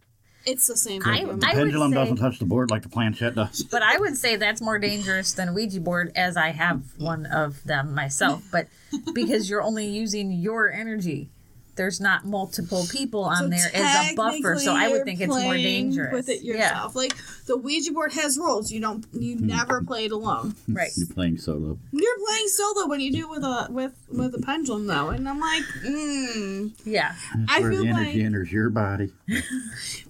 [0.45, 1.39] It's the same I- thing.
[1.39, 3.63] the I pendulum say- doesn't touch the board like the planchette does.
[3.63, 7.25] But I would say that's more dangerous than a Ouija board, as I have one
[7.25, 8.43] of them myself.
[8.51, 8.67] But
[9.13, 11.29] because you're only using your energy,
[11.77, 14.57] there's not multiple people on So there as a buffer.
[14.59, 16.11] So I would think it's more dangerous.
[16.11, 16.95] with it yourself.
[16.95, 18.71] Like the Ouija board has rules.
[18.71, 19.05] You don't.
[19.13, 20.55] You never play it alone.
[20.67, 20.91] Right.
[20.95, 21.77] You're playing solo.
[21.91, 25.39] You're playing solo when you do with a with with a pendulum though, and I'm
[25.39, 26.71] like, mm.
[26.85, 27.15] Yeah.
[27.35, 29.13] That's I where feel the energy like- enters your body.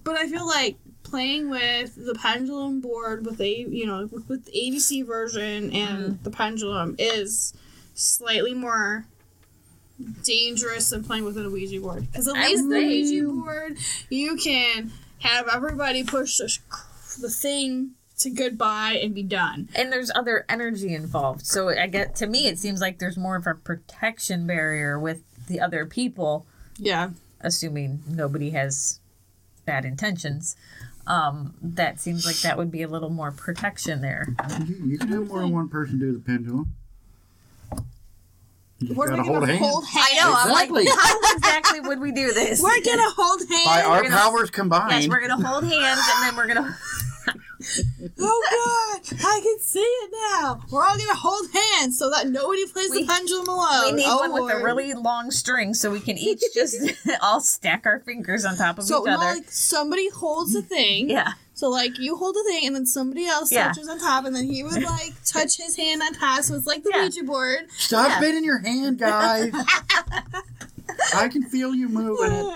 [0.04, 4.44] But I feel like playing with the pendulum board with a you know with, with
[4.46, 7.54] the ABC version and the pendulum is
[7.94, 9.06] slightly more
[10.22, 12.06] dangerous than playing with a Ouija board.
[12.10, 13.78] Because at I least the think- Ouija board,
[14.10, 16.56] you can have everybody push the,
[17.20, 19.68] the thing to goodbye and be done.
[19.74, 21.46] And there's other energy involved.
[21.46, 25.22] So I get to me it seems like there's more of a protection barrier with
[25.46, 26.46] the other people,
[26.78, 27.10] Yeah.
[27.40, 29.00] assuming nobody has
[29.64, 30.56] bad intentions.
[31.06, 34.34] Um, that seems like that would be a little more protection there.
[34.66, 36.74] You, you can have more than one person do the pendulum.
[38.80, 39.66] You just What are gotta we hold gonna hands.
[39.66, 40.06] hold hands?
[40.08, 40.50] I know.
[40.50, 40.80] Exactly.
[40.88, 42.62] I'm like, how exactly would we do this?
[42.62, 43.64] We're gonna hold hands.
[43.64, 44.92] By our gonna- powers combined.
[44.92, 46.76] yes, we're gonna hold hands and then we're gonna.
[48.20, 49.18] Oh God!
[49.24, 50.60] I can see it now.
[50.70, 53.84] We're all gonna hold hands so that nobody plays We- the pendulum alone.
[53.86, 56.76] We need oh, one with a really long string so we can each just
[57.22, 59.24] all stack our fingers on top of so each no, other.
[59.40, 61.10] like somebody holds the thing.
[61.10, 61.32] yeah.
[61.54, 63.68] So like you hold the thing and then somebody else Yeah.
[63.72, 66.44] touches on top and then he would like touch his hand on top.
[66.44, 67.02] So it's like the Yeah.
[67.02, 67.66] Ouija board.
[67.76, 68.20] Stop Yeah.
[68.20, 69.52] bending your hand, guys.
[71.14, 72.54] I can feel you moving it.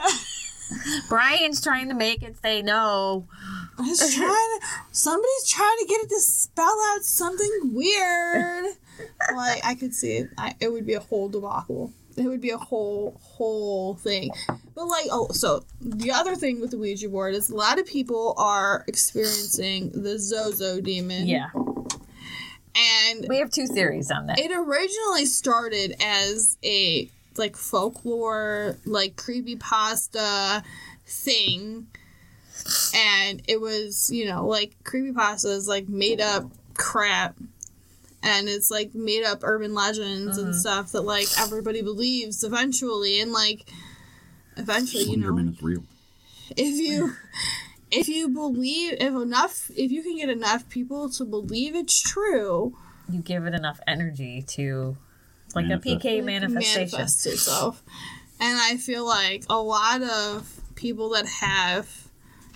[1.08, 3.26] Brian's trying to make it say no.
[3.78, 4.66] I was trying to.
[4.92, 8.66] Somebody's trying to get it to spell out something weird.
[9.34, 10.30] like I could see it.
[10.38, 11.92] I, it would be a whole debacle.
[12.16, 14.30] It would be a whole whole thing.
[14.74, 17.86] But like, oh, so the other thing with the Ouija board is a lot of
[17.86, 21.26] people are experiencing the Zozo demon.
[21.26, 21.48] Yeah.
[22.74, 24.38] And We have two theories on that.
[24.38, 30.62] it originally started as a like folklore, like creepy pasta
[31.06, 31.86] thing.
[32.94, 37.36] And it was, you know, like creepy pasta is like made up crap.
[38.22, 40.58] And it's like made up urban legends and mm-hmm.
[40.58, 43.68] stuff that like everybody believes eventually and like
[44.56, 45.82] eventually, you know, Slenderman is real.
[46.56, 47.14] if you
[47.90, 52.76] if you believe if enough if you can get enough people to believe it's true,
[53.12, 54.98] you give it enough energy to, it's
[55.54, 56.04] like Manifest.
[56.04, 56.80] a PK manifestation.
[56.98, 57.82] manifest itself.
[58.40, 61.88] And I feel like a lot of people that have,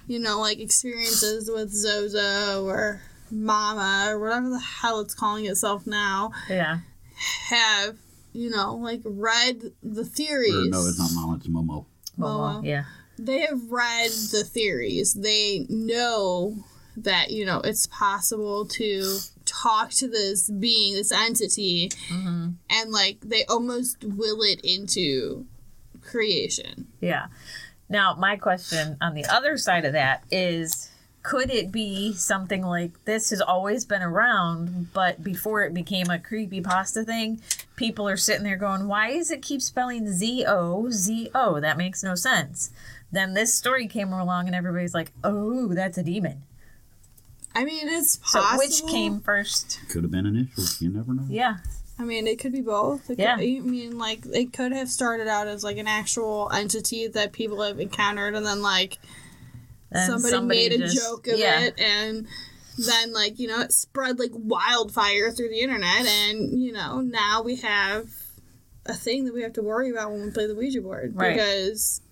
[0.09, 5.87] you know, like experiences with Zozo or Mama or whatever the hell it's calling itself
[5.87, 6.79] now, Yeah.
[7.49, 7.97] have,
[8.33, 10.55] you know, like read the theories.
[10.55, 11.87] Or no, it's not Mama, it's Momo.
[12.19, 12.61] Momo.
[12.63, 12.65] Momo.
[12.65, 12.85] Yeah.
[13.19, 15.15] They have read the theories.
[15.15, 16.65] They know
[16.97, 19.19] that, you know, it's possible to
[19.63, 25.47] talk to this being, this entity, hmm and like they almost will it into
[26.03, 26.87] creation.
[27.01, 27.27] Yeah.
[27.89, 30.91] Now, my question on the other side of that is
[31.27, 36.21] could it be something like this has always been around, but before it became a
[36.21, 37.41] creepy pasta thing,
[37.75, 41.59] people are sitting there going, why is it keep spelling Z O Z O?
[41.59, 42.71] That makes no sense.
[43.11, 46.43] Then this story came along and everybody's like, oh, that's a demon.
[47.57, 48.43] I mean, it's possible.
[48.51, 49.81] So which came first?
[49.89, 50.81] Could have been initials.
[50.81, 51.25] You never know.
[51.29, 51.57] Yeah.
[51.99, 53.09] I mean, it could be both.
[53.09, 53.37] It Yeah.
[53.37, 57.33] Could, I mean, like it could have started out as like an actual entity that
[57.33, 58.99] people have encountered, and then like
[59.91, 61.61] And somebody, made a joke of yeah.
[61.63, 62.27] it, and
[62.77, 67.41] then like you know it spread like wildfire through the internet, and you know now
[67.43, 68.11] we have
[68.85, 71.33] a thing that we have to worry about when we play the Ouija board Right.
[71.35, 72.03] because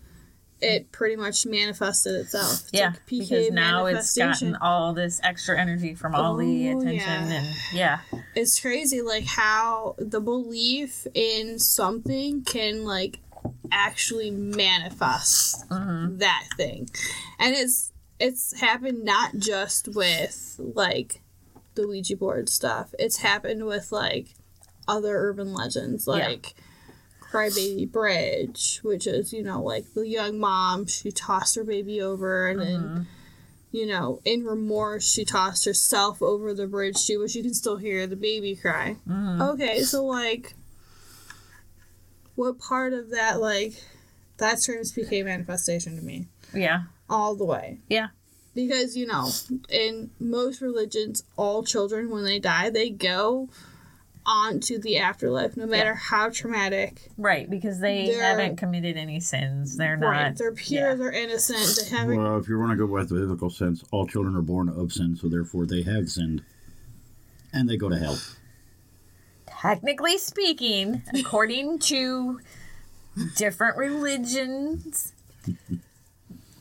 [0.64, 2.52] it pretty much manifested itself.
[2.62, 6.96] It's Yeah, like because now it's gotten all this extra energy from all the attention
[6.98, 7.32] yeah.
[7.38, 7.98] and yeah,
[8.34, 13.20] it's crazy like how the belief in something can like
[13.70, 16.18] actually manifest Mhm.
[16.18, 16.88] that thing
[17.38, 21.22] and it's it's happened not just with like
[21.74, 24.34] the ouija board stuff it's happened with like
[24.88, 26.28] other urban legends Yeah.
[27.34, 32.48] Crybaby bridge which is you know like the young mom she tossed her baby over
[32.48, 33.06] and then Mhm.
[33.72, 37.76] you know, in remorse, she tossed herself over the bridge too, but you can still
[37.76, 38.98] hear the baby cry.
[39.04, 39.40] Mhm.
[39.54, 40.54] Okay, so like,
[42.36, 43.82] what part of that, like,
[44.36, 47.80] that turns PK manifestation to me yeah, all the way.
[47.88, 48.08] Yeah.
[48.54, 49.32] Because, you know,
[49.68, 53.48] in most religions, all children, when they die, they go
[54.26, 57.10] on to the afterlife, no matter how traumatic.
[57.18, 59.76] right, because they haven't committed any sins.
[59.76, 60.08] They're not.
[60.08, 60.36] right.
[60.36, 60.94] They're pure, yeah.
[60.94, 62.22] they're innocent, they haven't.
[62.22, 64.92] Well, if you want to go by the biblical sense, all children are born of
[64.92, 66.42] sin, so therefore they have sinned.
[67.52, 68.18] And they go to hell.
[69.46, 72.40] Technically speaking, according to
[73.36, 75.12] different religions.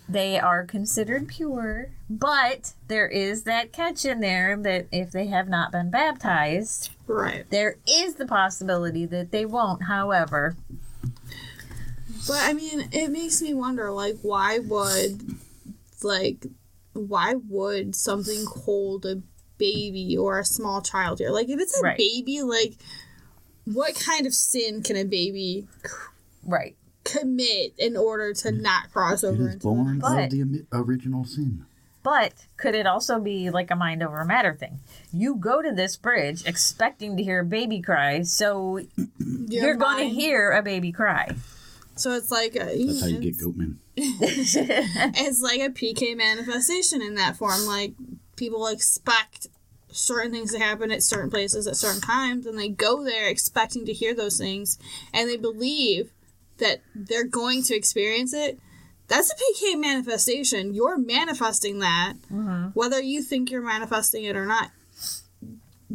[0.08, 5.48] They are considered pure, but there is that catch in there that if they have
[5.48, 7.50] not been baptized, Right.
[7.50, 9.84] there is the possibility that they won't.
[9.84, 10.56] However,
[12.28, 15.36] But I mean, it makes me wonder, like, why would,
[16.04, 16.46] like,
[16.94, 19.22] why would something hold a
[19.58, 21.32] baby or a small child here?
[21.32, 21.98] Like, if it's a Right.
[21.98, 22.76] baby, like,
[23.66, 25.68] what kind of sin can a baby
[26.46, 26.76] right.
[27.04, 31.26] Commit in order to not cross over is into born the But- of the original
[31.26, 31.66] sin.
[32.04, 34.80] But could it also be like a mind over matter thing?
[35.14, 38.80] You go to this bridge expecting to hear a baby cry, so
[39.18, 41.34] Your you're going to hear a baby cry.
[41.96, 43.76] So it's like a, That's how you get it's, Goatman.
[43.96, 47.66] it's like a PK manifestation in that form.
[47.66, 47.94] Like
[48.36, 49.48] people expect
[49.90, 53.86] certain things to happen at certain places at certain times, and they go there expecting
[53.86, 54.78] to hear those things,
[55.14, 56.12] and they believe
[56.64, 58.58] that they're going to experience it.
[59.10, 60.74] That's a PK manifestation.
[60.74, 62.68] You're manifesting that, mm-hmm.
[62.74, 64.72] whether you think you're manifesting it or not.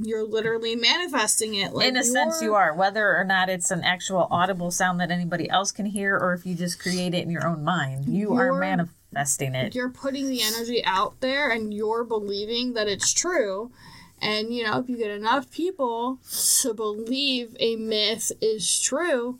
[0.00, 1.72] You're literally manifesting it.
[1.72, 5.48] Like In a sense, you're- whether or not it's an actual audible sound that anybody
[5.50, 9.54] else can hear, or if you just create it in your own mind, You're- manifesting
[9.54, 9.74] it.
[9.74, 13.72] you're putting the energy out there and you're believing that it's true.
[14.20, 16.18] And you know, if you get enough people
[16.61, 19.38] to believe a myth is true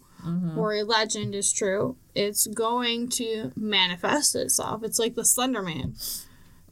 [0.57, 4.83] or a legend is true, it's going to manifest itself.
[4.83, 5.94] It's like the Slender Man.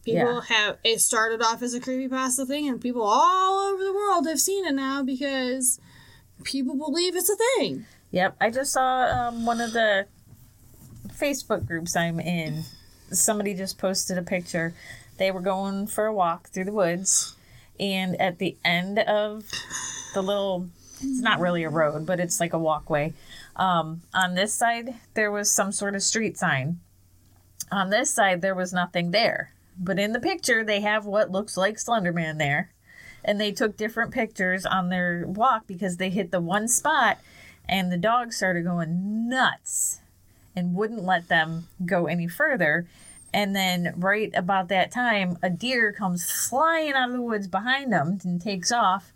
[0.05, 0.41] People Yeah.
[0.57, 4.41] have it started off as a creepypasta thing and people all over the world have
[4.41, 5.81] seen it now because
[6.45, 7.87] people believe it's a thing.
[8.13, 10.07] Yep, I just saw um, one of the
[11.09, 12.63] Facebook groups I'm in.
[13.11, 14.75] Somebody just posted a picture.
[15.19, 17.35] They were going for a walk through the woods,
[17.81, 19.45] and at the end of
[20.15, 20.69] the little,
[21.03, 23.13] it's not really a road, but it's like a walkway.
[23.57, 26.81] Um, on this side, there was some sort of street sign.
[27.71, 29.53] On this side, there was nothing there.
[29.79, 32.71] But in the picture, they have what looks like Slenderman there.
[33.25, 37.19] And they took different pictures on their walk because they hit the one spot
[37.69, 40.01] and the dog started going nuts
[40.55, 42.87] and wouldn't let them go any further.
[43.35, 47.93] And then, right about that time, a deer comes flying out of the woods behind
[47.93, 49.13] them and takes off.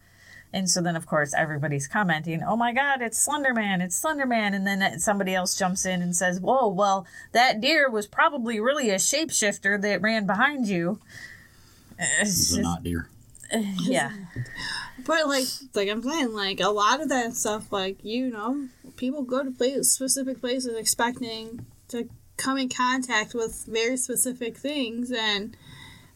[0.53, 3.81] And so then, of course, everybody's commenting, "Oh my God, it's Slenderman!
[3.81, 8.07] It's Slenderman!" And then somebody else jumps in and says, "Whoa, well, that deer was
[8.09, 10.99] probably really a shapeshifter that ran behind you."
[11.93, 13.09] Uh, it's It's a just- not deer.
[13.53, 14.13] Uh, yeah,
[15.05, 19.23] But like, like I'm saying, like a lot of that stuff, like you know, people
[19.23, 25.57] go to places, specific places, expecting to come in contact with very specific things, and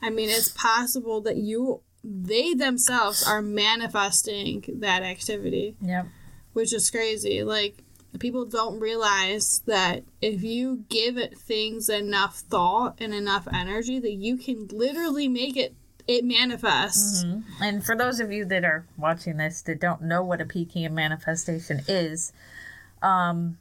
[0.02, 6.06] I mean, it's possible that you, they themselves, are manifesting that activity, yep,
[6.52, 7.42] which is crazy.
[7.42, 7.82] Like
[8.18, 14.12] people don't realize that if you give it things enough thought and enough energy, that
[14.12, 15.74] you can literally make it
[16.06, 17.24] it manifests.
[17.62, 20.92] And for those of you that are watching this that don't know what a PKM
[20.92, 22.32] manifestation is,
[23.02, 23.56] um,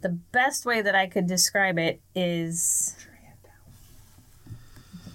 [0.00, 2.96] the best way that I could describe it is.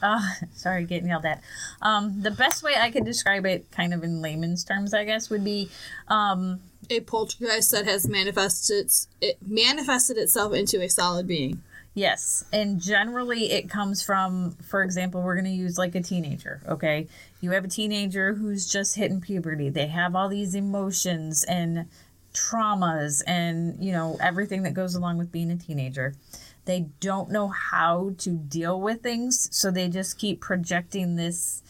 [0.03, 0.21] Uh,
[0.53, 1.41] sorry, getting yelled at.
[1.81, 5.29] Um, the best way I could describe it, kind of in layman's terms, I guess,
[5.29, 5.69] would be
[6.09, 11.63] um, a poltergeist that has manifested it manifested itself into a solid being.
[11.95, 16.59] Yes, and generally it comes from, for example, we're going to use like a teenager,
[16.67, 17.07] okay?
[17.39, 19.69] You have a teenager who's just hitting puberty.
[19.69, 21.85] They have all these emotions and
[22.33, 26.15] traumas and, you know, everything that goes along with being a teenager.
[26.65, 31.61] They don't know how to deal with things, so they just keep projecting this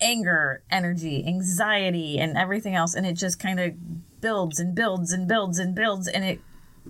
[0.00, 5.28] anger, energy, anxiety, and everything else, and it just kind of builds and builds and
[5.28, 6.40] builds and builds, and it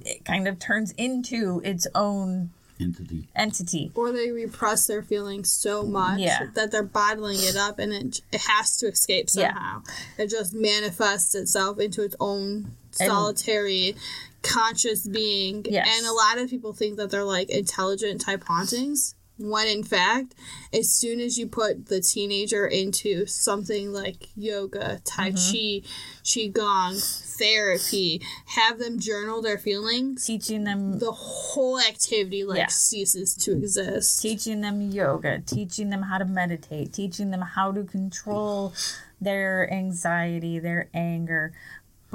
[0.05, 3.29] it kind of turns into its own Entity.
[3.35, 3.91] entity.
[3.95, 6.47] Or they repress their feelings so much Yeah.
[6.55, 9.53] that they're bottling it up and it, it has to escape Yeah.
[9.53, 9.83] somehow.
[10.19, 13.97] It just manifests itself into its own solitary
[14.43, 15.65] conscious being.
[15.69, 15.89] Yes.
[15.99, 19.16] And a lot of people think that they're like intelligent type hauntings.
[19.39, 20.35] When in fact,
[20.73, 25.83] as soon as you put the teenager into something like yoga, Tai Mm-hmm.
[25.83, 25.89] Chi,
[26.25, 32.67] Qigong, therapy, have them journal their feelings, Teaching them the whole activity like Yeah.
[32.69, 34.21] ceases to exist.
[34.23, 38.73] teaching them yoga, teaching them how to meditate, teaching them how to control
[39.21, 41.53] their anxiety, their anger.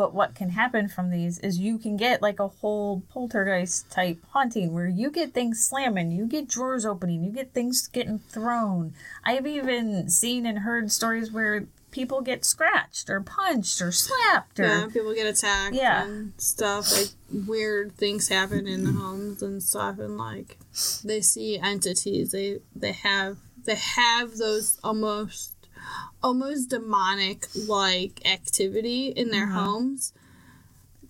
[0.02, 4.18] But what can happen from these is you can get like a whole poltergeist type
[4.32, 8.96] haunting where you get things slamming, you get drawers opening, you get things getting thrown.
[9.24, 14.64] I've even seen and heard stories where people get scratched or punched or slapped or
[14.64, 16.08] Yeah, people get attacked Yeah.
[16.08, 16.92] and stuff.
[16.92, 17.10] Like
[17.48, 20.58] weird things happen in the homes and stuff, and like
[21.04, 22.32] they see entities.
[22.32, 25.54] They they have they have those almost
[26.24, 29.54] almost demonic like activity in their Mhm.
[29.54, 30.14] homes,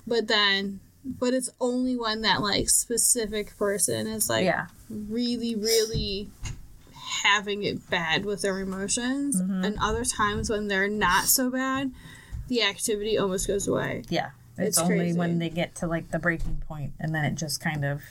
[0.07, 4.67] but then but it's only when that like specific person is like yeah.
[4.89, 6.29] really really
[7.23, 9.65] having it bad with their emotions Mhm.
[9.65, 11.91] and other times when they're not so bad
[12.47, 14.29] the activity almost goes away Yeah.
[14.57, 15.17] It's, It's only crazy.
[15.17, 18.01] when they get to like the breaking point and then it just kind of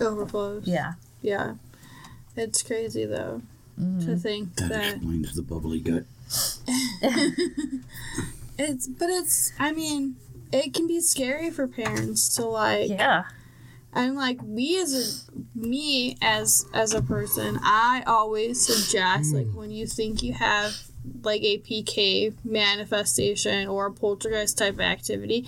[0.00, 0.94] overflows yeah.
[1.20, 1.54] yeah
[2.36, 3.42] it's crazy though
[3.80, 4.04] Mhm.
[4.04, 6.04] to think That that explains the bubbly gut.
[8.58, 10.16] it's but it's i mean
[10.52, 13.24] it can be scary for parents to like Yeah.
[13.92, 19.70] and like we as a me as as a person i always suggest like when
[19.70, 20.74] you think you have
[21.22, 25.46] like a pk manifestation or a poltergeist type of activity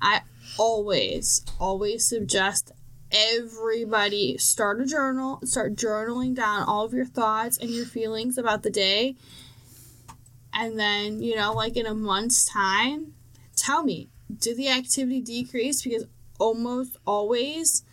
[0.00, 0.20] i
[0.58, 2.72] always always suggest
[3.12, 8.62] everybody start a journal start journaling down all of your thoughts and your feelings about
[8.62, 9.14] the day
[10.52, 13.12] and then you know like in a month's time
[13.54, 16.04] tell me did the activity decrease because
[16.38, 17.84] almost always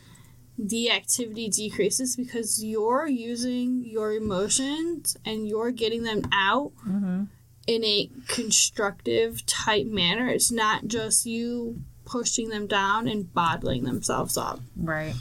[0.58, 7.24] the activity decreases because you're using your emotions and you're getting them out Mm-hmm.
[7.66, 10.28] in a constructive type manner.
[10.28, 14.60] It's not just you pushing them down and bottling themselves up.
[14.76, 15.16] Right.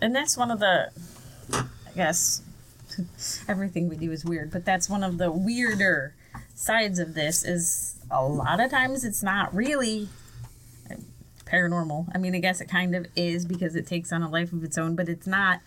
[0.00, 0.90] And that's one of the,
[1.52, 2.42] I guess,
[3.48, 6.14] everything we do is weird, but that's one of the weirder
[6.54, 10.08] sides of this is a lot of times it's not really
[11.48, 12.08] paranormal.
[12.14, 14.62] I mean, I guess it kind of is because it takes on a life of
[14.62, 15.60] its own, but it's not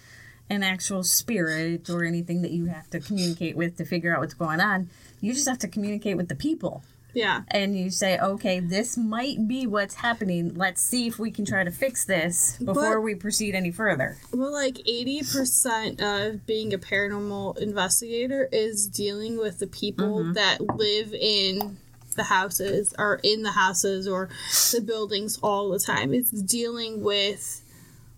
[0.50, 4.34] an actual spirit or anything that you have to communicate with to figure out what's
[4.34, 4.90] going on.
[5.22, 6.84] You just have to communicate with the people
[7.14, 7.42] Yeah.
[7.50, 10.54] and you say, okay, this might be what's happening.
[10.56, 14.18] Let's see if we can try to fix this before But- we proceed any further.
[14.34, 21.14] Well, like 80% of being a paranormal investigator is dealing with the people that live
[21.14, 21.78] in
[22.16, 24.30] the houses or in the houses or
[24.74, 26.14] the buildings all the time.
[26.14, 27.62] It's dealing with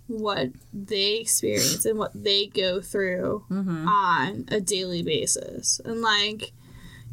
[0.08, 3.88] what they experience and what they go through Mm-hmm.
[3.88, 5.80] on a daily basis.
[5.86, 6.52] And like,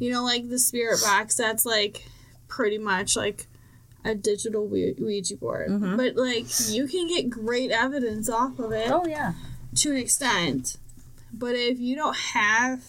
[0.01, 2.03] you know, like the spirit box, that's like
[2.47, 3.45] pretty much like
[4.03, 5.69] a digital Ouija board.
[5.69, 5.95] Mhm.
[5.95, 9.33] But like, you can get great evidence off of it Oh yeah,
[9.75, 10.77] to an extent.
[11.31, 12.83] But if you don't have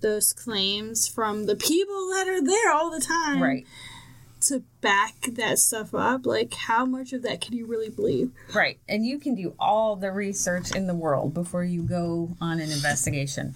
[0.00, 3.66] those claims from the people that are there all the time right,
[4.42, 8.30] to back that stuff up, like how much of that can you really believe?
[8.54, 8.78] right.
[8.88, 12.70] And you can do all the research in the world before you go on an
[12.70, 13.52] investigation.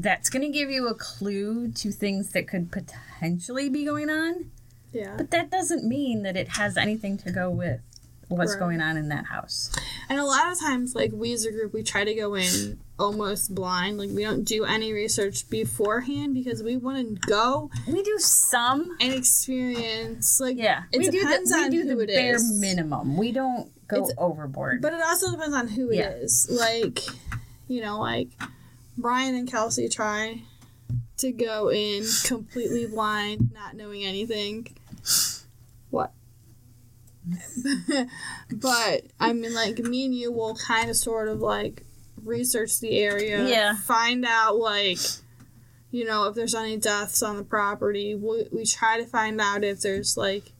[0.00, 4.50] That's going to give you a clue to things that could potentially be going on,
[4.92, 5.14] Yeah.
[5.16, 7.80] but that doesn't mean that it has anything to go with
[8.28, 8.58] what's Right.
[8.60, 9.70] going on in that house.
[10.08, 12.78] And a lot of times, like we as a group, we try to go in
[12.98, 13.98] almost blind.
[13.98, 18.96] Like we don't do any research beforehand because we want to go We do some
[19.00, 20.38] and experience.
[20.40, 22.52] Like Yeah, it we do the, depends on do who the it bare is.
[22.60, 23.16] minimum.
[23.16, 24.80] We don't go It's- overboard.
[24.82, 26.10] But it also depends on who Yeah.
[26.10, 26.46] it is.
[26.50, 27.00] Like,
[27.66, 28.28] you know, like
[28.98, 30.42] Brian and Kelsey try
[31.18, 34.66] to go in completely blind, not knowing anything.
[35.90, 36.12] What?
[38.52, 41.84] but I mean, like me and you will kind of sort of like
[42.24, 43.76] research the area, Yeah.
[43.76, 44.98] find out like.
[45.90, 49.64] You know, if there's any deaths on the property, we, we try to find out
[49.64, 50.52] if there's like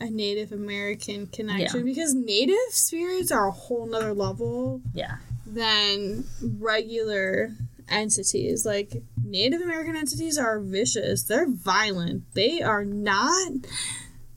[0.00, 5.18] a Native American connection because Native spirits are a whole nother level yeah,
[5.54, 7.52] than regular
[7.88, 8.66] entities.
[8.66, 11.22] Like Native American entities are vicious.
[11.22, 12.24] They're violent.
[12.34, 13.52] They are not.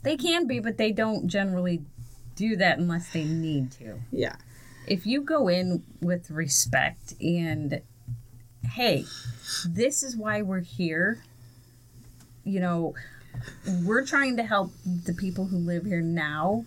[0.04, 1.82] they can be, but they don't generally
[2.36, 4.00] do that unless they need to.
[4.12, 4.36] Yeah.
[4.88, 7.82] If you go in with respect and,
[8.72, 9.06] hey,
[9.66, 11.22] this is why we're here.
[12.46, 12.96] You know,
[13.84, 16.64] we're trying to help the people who live here now.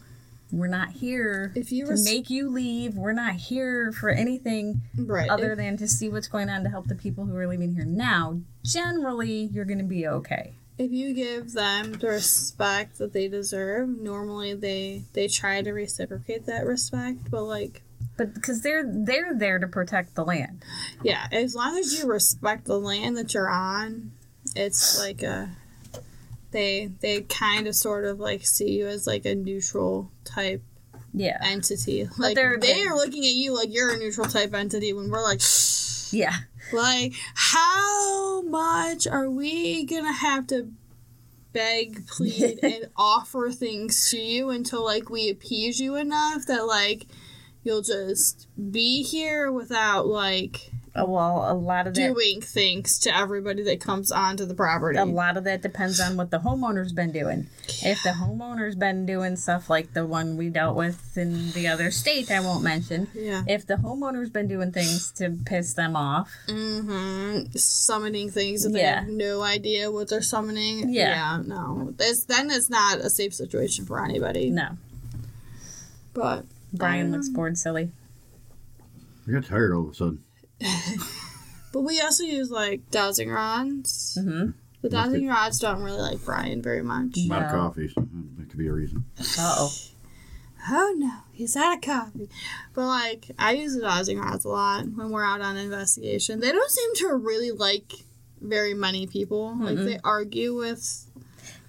[0.53, 2.95] We're not here If you to res- make you leave.
[2.97, 5.29] We're not here for anything right.
[5.31, 7.75] other if, than to see what's going on to help the people who are living
[7.75, 8.41] here now.
[8.65, 10.53] Generally, you're going to be okay.
[10.79, 16.47] if you give them the respect that they deserve, normally they they try to reciprocate
[16.47, 17.31] that respect.
[17.31, 17.83] But like,
[18.17, 20.65] But because they're they're there to protect the land.
[21.03, 24.13] yeah, as long as you respect the land that you're on,
[24.57, 25.51] it's like a
[26.51, 30.63] they they kind of sort of like see you as like a neutral type
[31.13, 31.39] Yeah.
[31.43, 32.09] entity.
[32.19, 35.23] Like they're- they are looking at you like you're a neutral type entity when we're
[35.23, 35.41] like
[36.13, 36.37] Yeah.
[36.73, 40.71] like how much are we gonna have to
[41.53, 47.07] beg, plead, and offer things to you until like we appease you enough that like
[47.63, 53.63] you'll just be here without like Well, a lot of that doing things to everybody
[53.63, 54.99] that comes onto the property.
[54.99, 57.47] a lot of that depends on what the homeowner's been doing.
[57.83, 61.93] If the homeowner's been doing stuff like the one we dealt with in the other
[61.93, 63.07] state, I won't mention.
[63.15, 63.45] Yeah.
[63.47, 67.53] If the homeowner's been doing things to piss them off, Mm-hmm.
[67.57, 70.93] Summoning things that they have no idea what they're summoning.
[70.93, 71.41] Yeah.
[71.47, 71.93] no.
[71.97, 74.51] This then it's not a safe situation for anybody.
[74.51, 74.71] no.
[76.15, 77.93] But Brian Um, looks bored, silly.
[79.29, 80.25] I got tired all of a sudden.
[81.73, 84.19] but we also use like dowsing rods.
[84.21, 84.51] Mm-hmm.
[84.83, 87.17] The dowsing rods don't really like Brian very much.
[87.19, 87.59] A lot of No.
[87.59, 87.89] coffee.
[87.89, 88.01] So
[88.39, 89.05] that could be a reason.
[89.19, 89.25] Uh
[89.59, 89.73] oh.
[90.69, 92.29] Oh no, he's out of coffee.
[92.75, 96.39] But like, I use the dowsing rods a lot when we're out on investigation.
[96.41, 97.91] They don't seem to really like
[98.43, 99.57] very many people.
[99.59, 99.85] Like Mm-mm.
[99.87, 101.07] they argue with.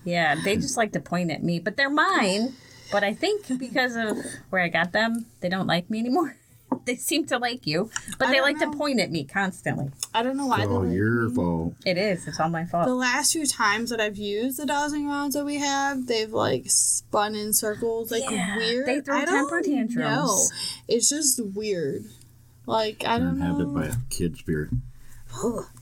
[0.04, 2.54] Yeah, they just like to point at me, but they're mine.
[2.92, 4.18] But I think because of
[4.50, 6.36] where I got them, they don't like me anymore.
[6.86, 8.72] They seem to like you, but I they like know.
[8.72, 9.92] to point at me constantly.
[10.16, 10.60] I don't know why.
[10.62, 11.36] It's they all like your me.
[11.36, 11.74] fault.
[11.86, 12.28] It is.
[12.28, 12.86] It's all my fault.
[12.88, 16.64] The last few times that I've used the dowsing rods that we have, they've like
[16.68, 18.88] spun in circles, like Yeah, weird.
[18.88, 19.96] they throw I don't temper tantrums.
[20.06, 20.40] know.
[20.88, 22.06] It's just weird.
[22.66, 23.80] Like I don't Inhabited know.
[23.82, 24.70] Have it by a kid spirit.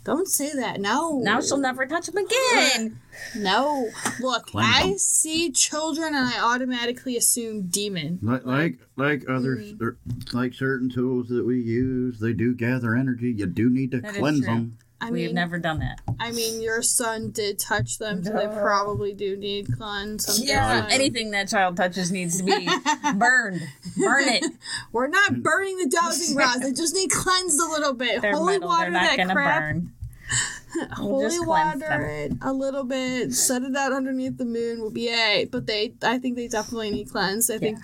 [0.05, 0.79] Don't say that.
[0.79, 1.19] No.
[1.19, 2.99] Now she'll never touch them again.
[3.35, 3.89] No.
[4.19, 8.19] Look, Cleanse I see children and I automatically assume demon.
[8.21, 9.81] Like like like other Mm.
[9.81, 9.97] er,
[10.33, 13.31] like certain tools that we use, they do gather energy.
[13.31, 14.53] You do need to That is cleanse true.
[14.53, 14.77] them.
[15.01, 16.01] I We've mean, never done that.
[16.19, 20.25] I mean, your son did touch them, so they probably do need cleanse.
[20.25, 20.49] sometimes.
[20.49, 22.67] Yeah, anything that child touches needs to be
[23.15, 23.61] burned.
[23.97, 24.43] Burn it.
[24.91, 26.59] We're not burning the dowsing rods.
[26.61, 28.21] They just need cleansed a little bit.
[28.21, 28.67] They're Holy metal.
[28.67, 29.61] water They're not that gonna crap.
[29.61, 29.91] burn.
[30.91, 33.33] Holy water it a little bit.
[33.33, 35.51] Set it out underneath the moon will be it.
[35.51, 37.51] But they, I think they definitely need cleansed.
[37.51, 37.79] I think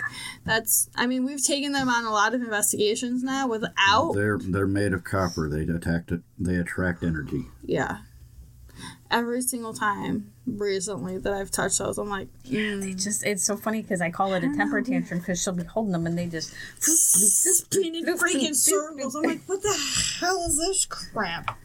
[0.45, 0.89] that's.
[0.95, 4.13] I mean, we've taken them on a lot of investigations now without.
[4.13, 5.49] They're they're made of copper.
[5.49, 6.21] They attack it.
[6.37, 7.45] They attract energy.
[7.63, 7.99] Yeah.
[9.09, 13.01] Every single time recently that I've touched those, I'm like, Yeah, they mm.
[13.01, 15.93] just, it's so funny because I call it a temper tantrum because she'll be holding
[15.93, 19.15] them and they just, spinning freaking circles.
[19.15, 21.57] I'm like, what the hell is this crap?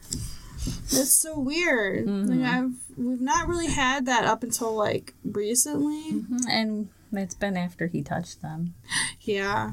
[0.66, 2.06] It's so weird.
[2.06, 2.44] Like mm-hmm.
[2.44, 6.12] I've we've not really had that up until like recently.
[6.12, 6.36] Mm-hmm.
[6.48, 8.74] and it's been after he touched them.
[9.20, 9.72] Yeah.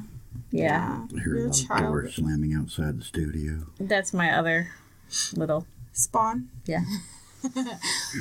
[0.51, 1.05] Yeah.
[1.15, 2.09] I hear You're a a child.
[2.11, 3.67] slamming outside the studio.
[3.79, 4.69] That's my other
[5.35, 6.49] little, Spawn.
[6.65, 6.83] yeah.
[7.43, 7.67] Shouldn't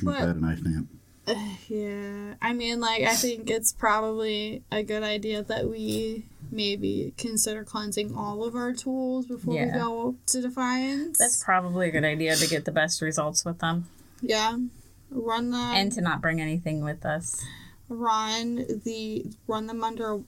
[0.02, 0.22] What?
[0.22, 0.84] a nice nap.
[1.68, 2.34] Yeah.
[2.40, 8.14] I mean like I think it's probably a good idea that we maybe consider cleansing
[8.16, 11.18] all of our tools before we go to Defiance.
[11.18, 13.86] That's probably a good idea to get the best results with them
[14.22, 14.56] yeah.
[15.10, 17.44] Run them and to not bring anything with us.
[17.88, 20.20] run the run them under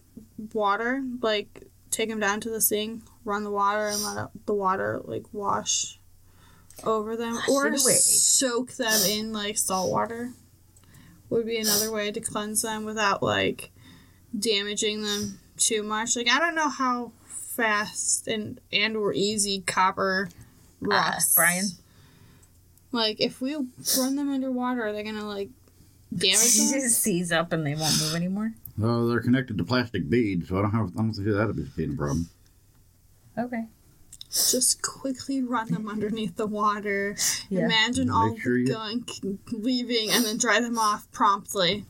[0.53, 5.01] water like take them down to the sink run the water and let the water
[5.05, 5.99] like wash
[6.85, 10.31] over them Wash or soak them in like salt water
[11.31, 13.71] would be another way to cleanse them without like
[14.39, 20.29] damaging them too much like i don't know how fast and and or easy copper
[20.83, 21.65] Uh, rusts Brian?
[22.93, 23.55] like if we
[23.99, 25.49] run them underwater are they gonna like
[26.17, 28.53] damage He them just seize up and they won't move anymore.
[28.81, 30.93] Oh, they're connected to plastic beads, so I don't have.
[30.97, 32.29] I don't see that as being a problem.
[33.37, 33.65] Okay.
[34.31, 37.17] Just quickly run them underneath the water.
[37.49, 37.65] Yeah.
[37.67, 39.11] Imagine Make all sure the you- gunk
[39.53, 41.85] leaving and then dry them off promptly.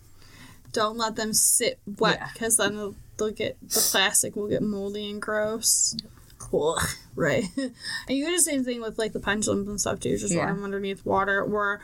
[0.73, 2.29] Don't let them sit wet Yeah.
[2.33, 5.97] because then they'll, they'll get the plastic will get moldy and gross.
[6.39, 6.79] Cool,
[7.17, 7.45] right?
[7.57, 7.73] and
[8.09, 10.17] you do the same thing with like the pendulums and stuff too.
[10.19, 10.45] Just Yeah.
[10.45, 11.81] run them underneath water or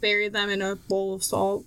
[0.00, 1.64] bury them in a bowl of salt.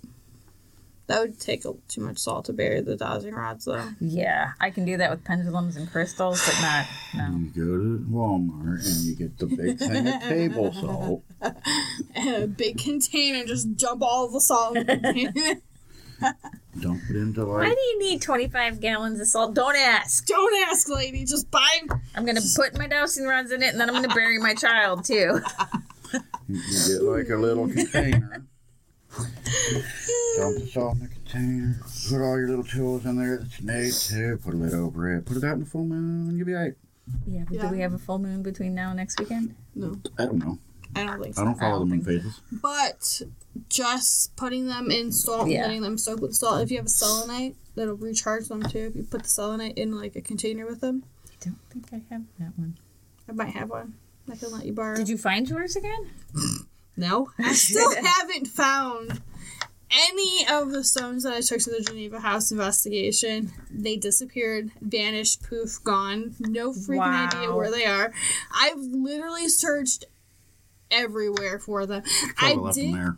[1.08, 3.84] That would take a, too much salt to bury the dowsing rods though.
[4.00, 7.38] Yeah, I can do that with pendulums and crystals, but not, no.
[7.38, 11.22] You go to Walmart and you get the big thing of table salt.
[12.14, 15.60] And a big container, just dump all the salt in the container.
[16.80, 17.68] Dump it into like.
[17.68, 19.54] Why do you need 25 gallons of salt?
[19.54, 20.24] Don't ask.
[20.26, 21.24] Don't ask, lady.
[21.24, 21.80] Just buy.
[22.14, 24.38] I'm going to put my dowsing rods in it and then I'm going to bury
[24.38, 25.40] my child too.
[26.48, 28.46] you get like a little container.
[29.16, 31.80] Dump the salt in the container.
[32.08, 33.38] Put all your little tools in there.
[33.38, 34.38] The snake too.
[34.42, 35.26] Put a lid over it.
[35.26, 36.36] Put it out in the full moon.
[36.36, 36.74] You'll be alright.
[37.26, 37.62] Yeah, but Yeah.
[37.62, 39.54] do we have a full moon between now and next weekend?
[39.74, 39.98] No.
[40.18, 40.58] I don't know.
[40.94, 41.42] I don't think so.
[41.42, 42.40] I don't follow I the don't moon phases.
[42.50, 43.22] But
[43.68, 45.58] just putting them in salt Yeah.
[45.60, 46.62] and letting them soak with salt.
[46.62, 48.86] If you have a selenite, that'll recharge them too.
[48.90, 52.14] If you put the selenite in like a container with them, I don't think I
[52.14, 52.78] have that one.
[53.28, 53.94] I might have one.
[54.30, 54.96] I can let you borrow.
[54.96, 56.10] Did you find yours again?
[56.96, 59.20] No, I still haven't found
[59.90, 63.52] any of the stones that I took to the Geneva House investigation.
[63.70, 66.34] They disappeared, vanished, poof, gone.
[66.40, 68.12] No freaking idea where they are.
[68.58, 70.06] I've literally searched
[70.90, 72.02] everywhere for them.
[72.38, 72.94] I Probably left them did.
[72.94, 73.16] there.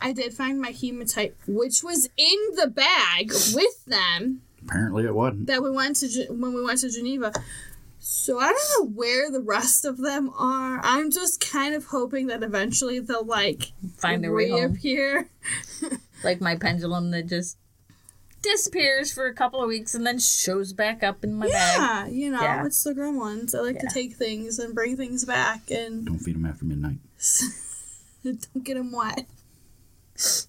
[0.00, 5.46] I did find my hematite, which was in the bag with them Apparently it wasn't.
[5.46, 7.32] that we went to when we went to Geneva.
[8.08, 10.78] So I don't know where the rest of them are.
[10.84, 14.60] I'm just kind of hoping that eventually they'll like Find their way home.
[14.74, 15.28] reappear.
[16.24, 17.58] Like my pendulum that just
[18.42, 21.78] disappears for a couple of weeks and then shows back up in my bag.
[21.78, 22.64] Yeah, you know, Yeah.
[22.64, 23.54] it's the gremlins.
[23.54, 26.98] I like to take things and bring things back and Don't feed them after midnight.
[28.24, 29.26] don't get them wet.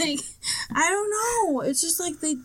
[0.00, 0.20] like,
[0.74, 1.10] I don't
[1.54, 1.60] know.
[1.60, 2.36] It's just like they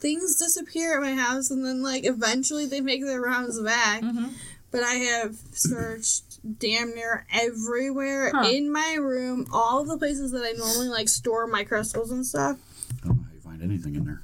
[0.00, 4.02] things disappear at my house and then like eventually they make their rounds back.
[4.02, 4.32] Mhm.
[4.70, 8.48] But I have searched damn near everywhere Huh.
[8.50, 12.56] in my room, all the places that I normally like store my crystals and stuff.
[13.02, 14.22] I don't know how you find anything in there.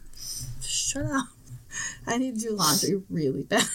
[0.63, 1.27] Shut up.
[2.07, 3.67] I need to do laundry really bad.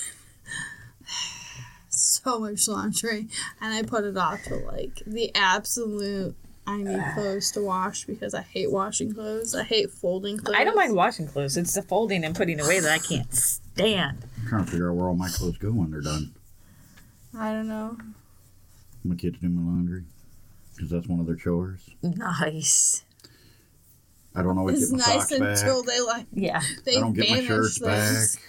[1.89, 3.27] so much laundry.
[3.59, 6.35] And I put it off to like the absolute
[6.67, 9.55] I need clothes to wash because I hate washing clothes.
[9.55, 10.55] I hate folding clothes.
[10.57, 11.57] I don't mind washing clothes.
[11.57, 14.25] It's the folding and putting away that I can't stand.
[14.41, 16.33] I'm trying to figure out where all my clothes go when they're done.
[17.37, 17.97] I don't know.
[19.03, 20.03] My kids do my laundry
[20.75, 21.79] because that's one of their chores.
[22.03, 23.03] Nice.
[24.35, 25.57] I don't always It's get my nice socks back.
[25.57, 26.61] until they like Yeah.
[26.85, 28.35] they I don't get my shirts things.
[28.35, 28.43] back.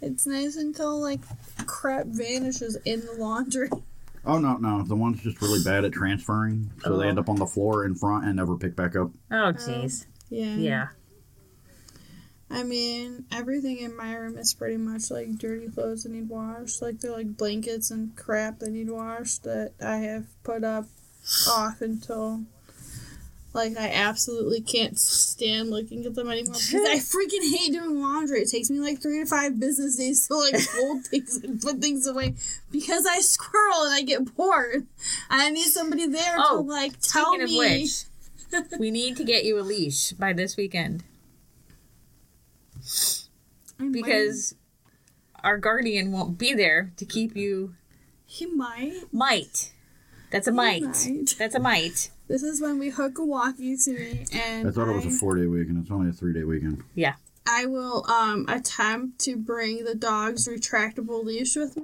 [0.00, 1.20] It's nice until like
[1.66, 3.68] crap vanishes in the laundry.
[4.24, 7.08] Oh no, no, the one's just really bad at transferring, so they Oh.
[7.08, 9.10] end up on the floor in front and never pick back up.
[9.30, 10.06] Oh, oh, jeez.
[10.30, 10.56] Yeah.
[10.56, 10.86] Yeah.
[12.50, 16.82] I mean, everything in my room is pretty much like dirty clothes that need washed.
[16.82, 20.86] Like they're like blankets and crap that need washed that I have put up
[21.48, 22.42] off until
[23.54, 28.40] like I absolutely can't stand looking at them anymore because I freaking hate doing laundry.
[28.40, 31.78] It takes me like three to five business days to like fold things and put
[31.78, 32.34] things away
[32.70, 34.86] because I squirrel and I get bored.
[35.28, 37.88] I need somebody there Oh, to like tell Speaking of me.
[38.52, 41.04] which, we need to get you a leash by this weekend
[43.90, 44.54] because
[45.42, 47.74] our guardian won't be there to keep you.
[48.26, 49.02] he might.
[49.12, 49.72] Might.
[50.30, 50.82] That's a might.
[50.82, 51.34] might.
[51.38, 52.10] That's a might.
[52.32, 55.08] This is when we hook a walkie to me, and I thought it was a
[55.08, 55.76] I- four day weekend.
[55.82, 56.82] It's only a three day weekend.
[56.94, 57.12] Yeah.
[57.46, 61.82] I will um attempt to bring the dog's retractable leash with me.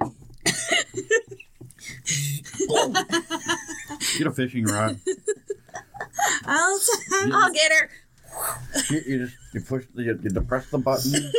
[4.17, 4.99] Get a fishing rod.
[6.45, 7.35] I'll attempt.
[7.35, 7.89] I'll get her.
[8.89, 11.31] you, you just you push the you, you depress the button.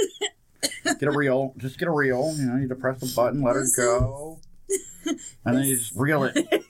[0.84, 1.52] Get a reel.
[1.56, 2.32] Just get a reel.
[2.36, 4.38] You know, you depress the button, let her This go,
[5.44, 6.36] and then you just reel it.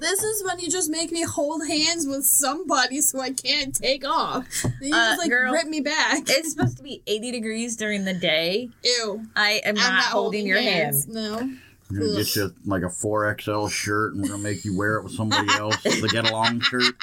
[0.00, 4.06] This is when you just make me hold hands with somebody so I can't take
[4.06, 4.46] off.
[4.62, 5.52] Then you Uh, just like girl.
[5.52, 6.22] rip me back.
[6.28, 8.68] It's supposed to be 80 degrees during the day.
[8.84, 9.26] Ew.
[9.34, 10.94] I am not, not holding, your hand.
[11.08, 11.50] No.
[11.90, 14.94] We're gonna get you like a four XL shirt, and we're gonna make you wear
[14.96, 15.82] it with somebody else.
[15.82, 16.94] The get along shirt.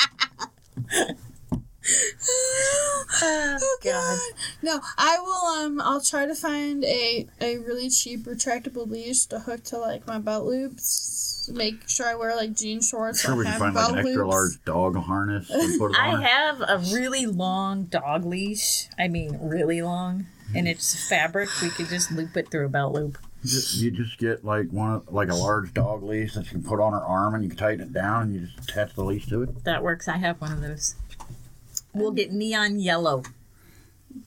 [3.21, 4.19] oh God.
[4.61, 5.65] No, I will.
[5.65, 10.07] Um, I'll try to find a a really cheap retractable leash to hook to like
[10.07, 11.49] my belt loops.
[11.53, 13.21] Make sure I wear like jean shorts.
[13.21, 14.33] Sure, that we can find like belt an extra loops.
[14.35, 18.87] large dog harness put I have a really long dog leash.
[18.99, 20.25] I mean, really long.
[20.55, 21.49] And it's fabric.
[21.61, 23.17] We could just loop it through a belt loop.
[23.43, 26.51] You just, you just get like one of- like a large dog leash that you
[26.51, 28.95] can put on her arm, and you can tighten it down, and you just attach
[28.95, 29.63] the leash to it.
[29.65, 30.07] That works.
[30.07, 30.95] I have one of those.
[31.97, 33.23] We'll get neon yellow.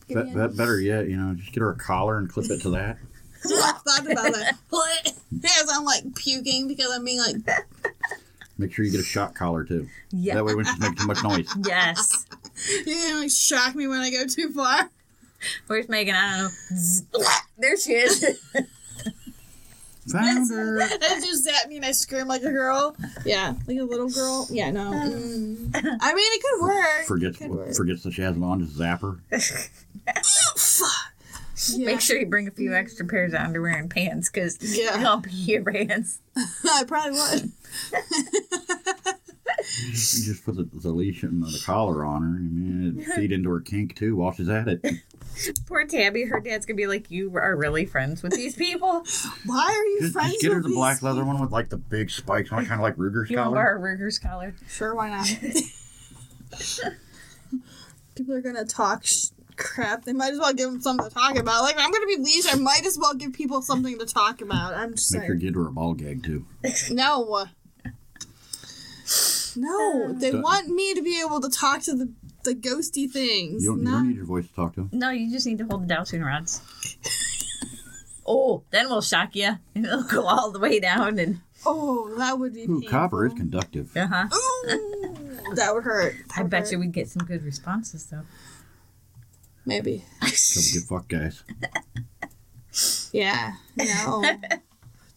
[0.09, 2.61] Give That, that better yet, you know, just get her a collar and clip it
[2.63, 2.99] to that.
[3.45, 4.55] I thought about that.
[5.45, 7.37] As I'm like puking because I'm being like,
[8.59, 9.89] Make sure you get a shock collar too.
[10.11, 10.35] Yeah.
[10.35, 11.49] That way, we don't make too much noise.
[11.67, 12.27] Yes.
[12.85, 14.91] you're gonna like shock me when I go too far.
[15.67, 16.15] Where's Megan?
[16.15, 17.27] I don't know.
[17.59, 18.25] There she is.
[20.13, 20.81] Found her.
[20.83, 22.97] And just at me and I scream like a girl.
[23.25, 24.47] Yeah, like a little girl.
[24.51, 24.91] Yeah, no.
[24.91, 25.71] Mm.
[25.75, 27.07] I mean, it could work.
[27.07, 27.75] Forgets Could work.
[27.75, 28.61] forgets that she has it on.
[28.65, 29.19] Just zap her.
[31.75, 31.85] Yeah.
[31.87, 35.05] Make sure you bring a few extra pairs of underwear and pants because Yeah.
[35.07, 36.21] I'll be your pants.
[36.37, 37.53] I probably would.
[39.85, 42.29] You just put the, the leash and the collar on her.
[42.29, 44.83] I mean, it feed into her kink too while she's at it.
[45.67, 49.05] Poor Tabby, her dad's gonna be like, You are really friends with these people?
[49.47, 51.51] Why are you Just, friends just get her with the these black leather one with
[51.53, 53.79] like the big spikes on it, kind of like Ruger's You want to collar.
[53.79, 54.55] borrow Ruger's collar?
[54.69, 55.27] Sure, why not?
[58.17, 60.05] People are gonna talk sh- crap.
[60.05, 61.63] They might as well give them something to talk about.
[61.63, 62.53] Like I'm gonna be leashed.
[62.53, 64.75] I might as well give people something to talk about.
[64.75, 65.41] I'm just Make sure saying.
[65.41, 66.45] you get her a ball gag too.
[66.91, 67.47] No.
[69.57, 72.13] No, um, they want me to be able to talk to the
[72.45, 73.63] the ghosty things.
[73.63, 74.91] You don't, you not- don't need your voice to talk to him.
[74.93, 76.61] No, you just need to hold the dowsing rods.
[78.27, 82.39] oh, then we'll shock you, and it'll go all the way down, and oh, that
[82.39, 82.63] would be.
[82.65, 82.89] Ooh, painful.
[82.91, 83.97] copper is conductive.
[83.97, 84.29] uh huh.
[84.35, 86.15] Ooh, that would hurt.
[86.29, 86.73] That I would bet hurt.
[86.73, 88.23] you we'd get some good responses though.
[89.67, 90.05] Maybe.
[90.21, 91.45] Couple good fuck guys.
[93.13, 93.53] Yeah.
[93.77, 94.25] No.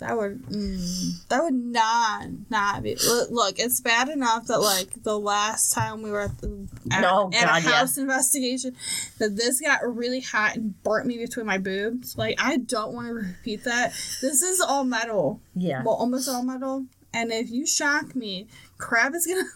[0.04, 0.42] That would.
[0.48, 2.96] Mm, that would not not be.
[3.30, 7.30] Look, it's bad enough that like the last time we were at the at, Oh,
[7.34, 7.72] at God, a yeah.
[7.78, 8.76] house investigation,
[9.20, 12.18] that this got really hot and burnt me between my boobs.
[12.18, 13.92] Like I don't want to repeat that.
[14.22, 15.40] This is all metal.
[15.56, 15.84] Yeah.
[15.84, 16.86] well, almost all metal.
[17.16, 18.48] And if you shock me,
[18.80, 19.48] crab is gonna.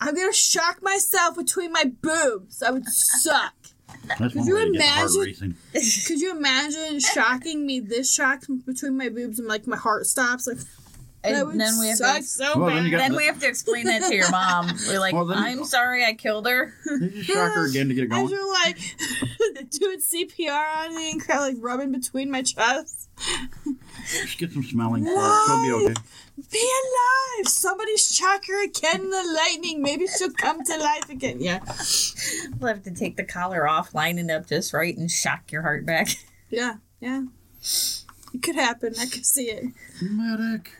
[0.00, 2.60] I'm gonna shock myself between my boobs.
[2.60, 3.52] That would suck.
[4.18, 5.54] That's one you way to get heart imagine- racing.
[6.06, 10.46] Could you imagine shocking me this shock between my boobs and like my heart stops?
[10.46, 10.58] Like
[11.24, 12.22] And would then we have suck to.
[12.22, 12.76] so Well, bad.
[12.78, 14.70] then you got- we have to explain that to your mom.
[14.88, 16.72] We're like, Well, then- I'm sorry I killed her.
[16.86, 18.28] You just shock her again to get it As going.
[18.30, 18.78] you're like
[19.70, 23.08] doing CPR on me and kind of like rubbing between my chest.
[24.22, 25.46] Just get some smelling salts.
[25.48, 26.00] She'll be okay.
[26.52, 26.58] Be
[27.38, 27.48] alive!
[27.48, 29.82] Somebody shock her again in the lightning.
[29.82, 31.38] Maybe she'll come to life again.
[31.40, 31.58] Yeah.
[32.60, 35.62] We'll have to take the collar off, line it up just right, and shock your
[35.62, 36.08] heart back.
[36.48, 36.76] Yeah.
[37.00, 37.24] Yeah.
[38.34, 38.94] It could happen.
[38.98, 39.64] I could see it.
[40.02, 40.70] Medic.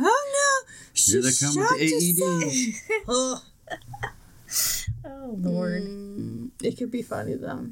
[0.00, 0.72] Oh no!
[0.94, 3.08] She Here they come with the AED.
[3.08, 3.38] Ugh.
[5.04, 7.66] Oh Lord, Mm, it could be funny though.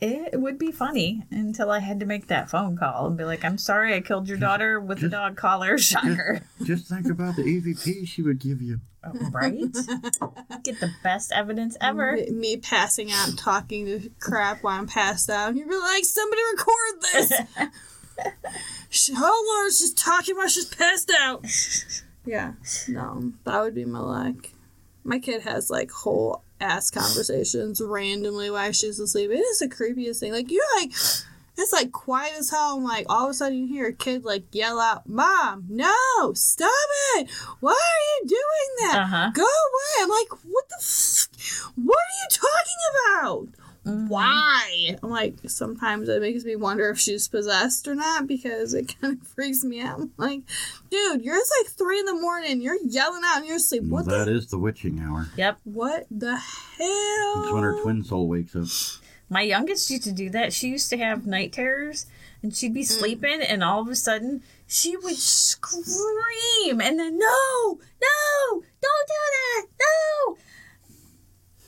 [0.00, 3.44] it would be funny until I had to make that phone call and be like,
[3.44, 7.42] "I'm sorry I killed your daughter with a dog collar." Shocker, Just think about the
[7.42, 8.80] EVP she would give you.
[9.04, 9.60] Oh, right?
[10.64, 12.12] Get the best evidence ever.
[12.14, 15.54] Me, me passing out talking to crap while I'm passed out.
[15.56, 17.32] You'd be like, somebody record this.
[18.90, 21.44] Sh- oh, Laura's just talking while she's passed out.
[22.24, 22.52] Yeah,
[22.88, 24.50] no, that would be my luck.
[25.04, 29.30] My kid has like whole ass conversations randomly while she's asleep.
[29.30, 30.32] It is the creepiest thing.
[30.32, 32.76] Like you're like, it's like quiet as hell.
[32.76, 36.32] I'm like all of a sudden you hear a kid like yell out, "Mom, no,
[36.34, 36.70] stop
[37.16, 37.28] it!
[37.60, 38.98] Why are you doing that?
[39.00, 39.30] Uh huh.
[39.34, 40.76] Go away!" I'm like, "What the?
[40.78, 41.28] F-
[41.74, 43.48] what are you talking about?
[43.86, 44.08] Mm-hmm.
[44.08, 48.94] Why?" I'm like, sometimes it makes me wonder if she's possessed or not because it
[49.00, 50.00] kind of freaks me out.
[50.00, 50.42] I'm like,
[50.90, 52.60] dude, you're it's like three in the morning.
[52.60, 53.84] You're yelling out in your sleep.
[53.84, 54.32] What that the?
[54.32, 55.28] is the witching hour.
[55.36, 55.58] Yep.
[55.64, 57.42] What the hell?
[57.42, 58.66] It's when her twin soul wakes up.
[59.28, 60.52] My youngest used to do that.
[60.52, 62.06] She used to have night terrors
[62.42, 62.86] and she'd be mm.
[62.86, 69.22] sleeping and all of a sudden she would scream and then no, no, don't do
[69.32, 70.36] that, no.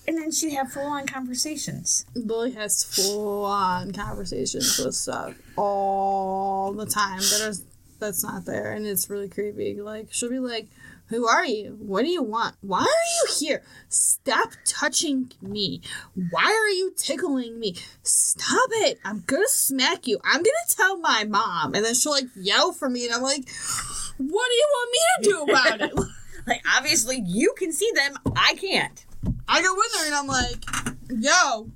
[0.06, 2.04] And then she'd have full on conversations.
[2.26, 7.64] Billy has full on conversations with stuff all the time that is
[8.00, 9.80] that's not there, and it's really creepy.
[9.80, 10.68] Like she'll be like,
[11.06, 11.76] "Who are you?
[11.80, 12.56] What do you want?
[12.60, 13.62] Why are you here?
[13.88, 15.80] Stop touching me!
[16.30, 17.76] Why are you tickling me?
[18.02, 18.98] Stop it!
[19.04, 20.18] I'm gonna smack you!
[20.24, 23.48] I'm gonna tell my mom!" And then she'll like yell for me, and I'm like,
[24.18, 25.92] "What do you want me to do about it?"
[26.46, 29.04] Like obviously you can see them, I can't.
[29.48, 30.64] I go with her and I'm like,
[31.08, 31.70] yo,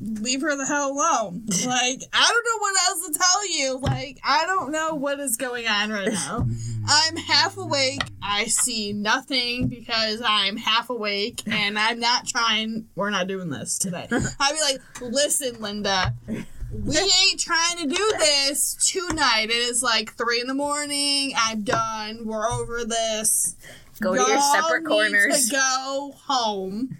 [0.00, 1.46] leave her the hell alone.
[1.66, 3.78] Like, I don't know what else to tell you.
[3.78, 6.46] Like, I don't know what is going on right now.
[6.86, 8.02] I'm half awake.
[8.20, 12.86] I see nothing because I'm half awake and I'm not trying.
[12.96, 14.08] We're not doing this today.
[14.10, 16.14] I'd be like, listen, Linda.
[16.72, 19.50] We ain't trying to do this tonight.
[19.50, 21.32] It is like three in the morning.
[21.36, 22.24] I'm done.
[22.24, 23.56] We're over this.
[24.02, 25.48] Go to your Y'all separate need corners.
[25.48, 26.98] To go home.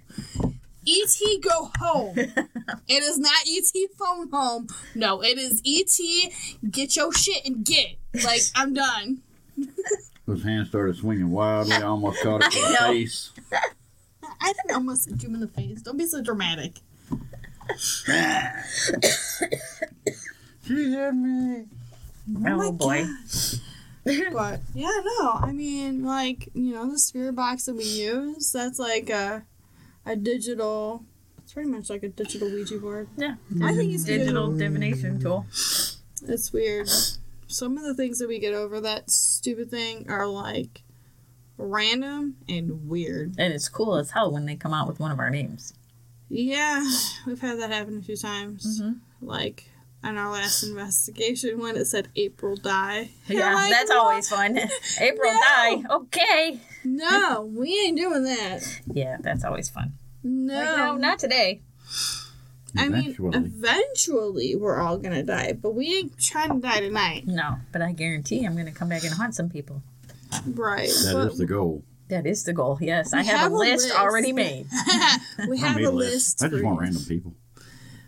[0.85, 1.41] E.T.
[1.41, 2.15] go home.
[2.19, 3.89] it is not E.T.
[3.99, 4.67] phone home.
[4.95, 6.33] No, it is E.T.
[6.71, 7.97] get your shit and get.
[8.25, 9.23] Like I'm done.
[10.27, 11.75] Those hands started swinging wildly.
[11.75, 13.31] I almost caught it in the face.
[14.41, 15.83] I didn't almost hit you in the face.
[15.83, 16.73] Don't be so dramatic.
[17.79, 18.13] She
[20.91, 21.65] hit me.
[22.37, 23.05] Oh my Oh, boy.
[24.33, 24.91] But yeah,
[25.21, 25.31] no.
[25.33, 28.51] I mean, like you know, the spirit box that we use.
[28.53, 29.45] That's like a
[30.05, 31.05] a digital.
[31.39, 33.09] It's pretty much like a digital Ouija board.
[33.17, 33.35] Yeah.
[33.63, 35.47] I think it's a digital divination tool.
[36.27, 36.89] It's weird.
[37.47, 40.83] Some of the things that we get over that stupid thing are like
[41.59, 43.35] random and weird.
[43.39, 45.75] And it's cool as hell when they come out with one of our names.
[46.29, 46.83] Yeah,
[47.27, 48.81] we've had that happen a few times.
[48.81, 49.01] Mhm.
[49.21, 49.69] Like
[50.05, 53.11] on our last investigation when it said April die.
[53.29, 54.59] Yeah, like, that's "What?" always fun.
[55.01, 55.41] April No.
[55.41, 55.83] die.
[55.91, 56.61] Okay.
[56.85, 58.81] No, we ain't doing that.
[58.93, 59.93] Yeah, that's always fun.
[60.25, 60.55] No.
[60.55, 61.61] Like, no, not today.
[62.77, 63.37] I mean, Eventually.
[63.37, 67.27] eventually we're all gonna die, but we ain't trying to die tonight.
[67.27, 69.83] No, but I guarantee I'm going to come back and haunt some people.
[70.47, 70.89] Right.
[70.89, 71.85] That but is the goal.
[72.09, 72.79] That is the goal.
[72.81, 73.99] Yes, I have, have a a list, list.
[73.99, 74.67] already made.
[75.49, 76.41] we have a list.
[76.41, 76.45] list.
[76.45, 77.35] I just want random people.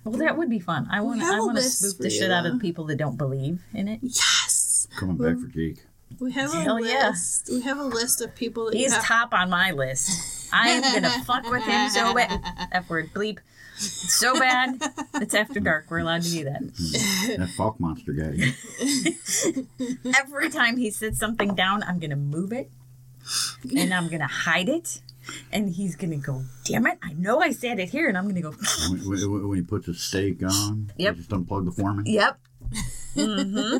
[0.04, 0.86] Well, that would be fun.
[0.90, 1.26] I want to.
[1.26, 2.52] have I a want to list spook the shit out though.
[2.52, 4.00] of people that don't believe in it.
[4.02, 4.86] Yes.
[4.96, 5.78] Coming back for geek.
[6.20, 7.08] We have a Hell yeah.
[7.08, 7.48] list.
[7.50, 9.02] We have a list of people that He's have.
[9.04, 10.48] top on my list.
[10.52, 12.40] I am gonna fuck with him so bad.
[12.70, 13.38] F word bleep.
[13.76, 14.80] So bad.
[15.14, 15.86] It's after dark.
[15.90, 16.60] We're allowed to do that.
[16.60, 17.40] Hmm.
[17.40, 18.54] That Falk monster guy.
[20.20, 22.70] Every time he sits something down, I'm gonna move it,
[23.76, 25.00] and I'm gonna hide it,
[25.52, 26.98] and he's gonna go, "Damn it!
[27.02, 28.54] I know I said it here," and I'm gonna go,
[28.88, 31.16] when, when, when he puts a steak on, Yep.
[31.16, 32.06] just unplug the foreman.
[32.06, 32.38] "Yep."
[33.14, 33.76] hmm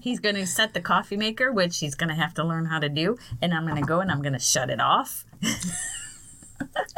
[0.00, 3.16] He's gonna set the coffee maker, which he's gonna have to learn how to do,
[3.40, 5.24] and I'm gonna go and I'm gonna shut it off.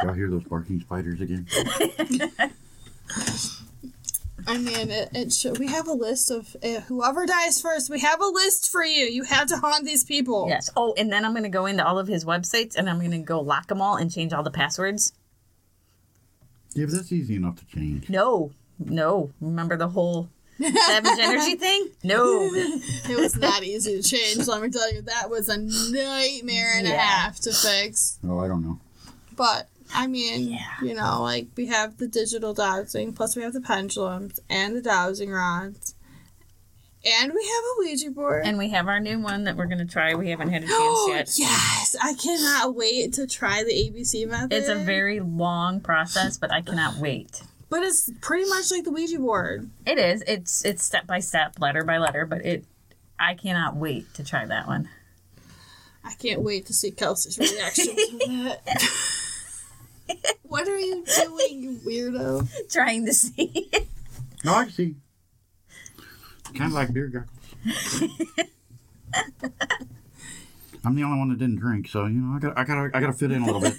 [0.03, 1.47] Y'all hear those barking spiders again?
[4.47, 7.89] I mean, it, it should, we have a list of uh, whoever dies first.
[7.89, 9.05] We have a list for you.
[9.05, 10.45] You have to haunt these people.
[10.47, 10.69] Yes.
[10.75, 13.39] Oh, and then I'm gonna go into all of his websites and I'm gonna go
[13.41, 15.13] lock them all and change all the passwords.
[16.73, 18.09] Yeah, but that's easy enough to change.
[18.09, 19.31] No, no.
[19.39, 20.29] Remember the whole
[20.59, 21.89] savage energy thing?
[22.03, 22.49] No.
[23.07, 24.47] It was not easy to change.
[24.47, 28.19] Let me tell you, that was a nightmare and a half to fix.
[28.27, 28.79] Oh, I don't know.
[29.35, 30.81] But I mean, Yeah.
[30.81, 34.81] you know, like we have the digital dowsing, plus we have the pendulums and the
[34.81, 35.95] dowsing rods,
[37.05, 38.45] and we have a Ouija board.
[38.45, 40.15] And we have our new one that we're gonna try.
[40.15, 41.31] We haven't had a chance oh, yet.
[41.37, 44.53] yes, I cannot wait to try the ABC method.
[44.53, 47.43] It's a very long process, but I cannot wait.
[47.69, 49.69] but it's pretty much like the Ouija board.
[49.85, 50.23] It is.
[50.27, 52.65] It's it's step by step, letter by letter, but it
[53.19, 54.89] I cannot wait to try that one.
[56.03, 58.83] I can't wait to see Kelsey's reaction to that.
[60.43, 62.71] what are you doing, you weirdo?
[62.71, 63.69] Trying to see.
[64.43, 64.95] No, I see.
[66.53, 67.31] Kind of like beer goggles.
[70.83, 72.99] I'm the only one that didn't drink, so you know I got I got I
[72.99, 73.73] got to fit in a little bit.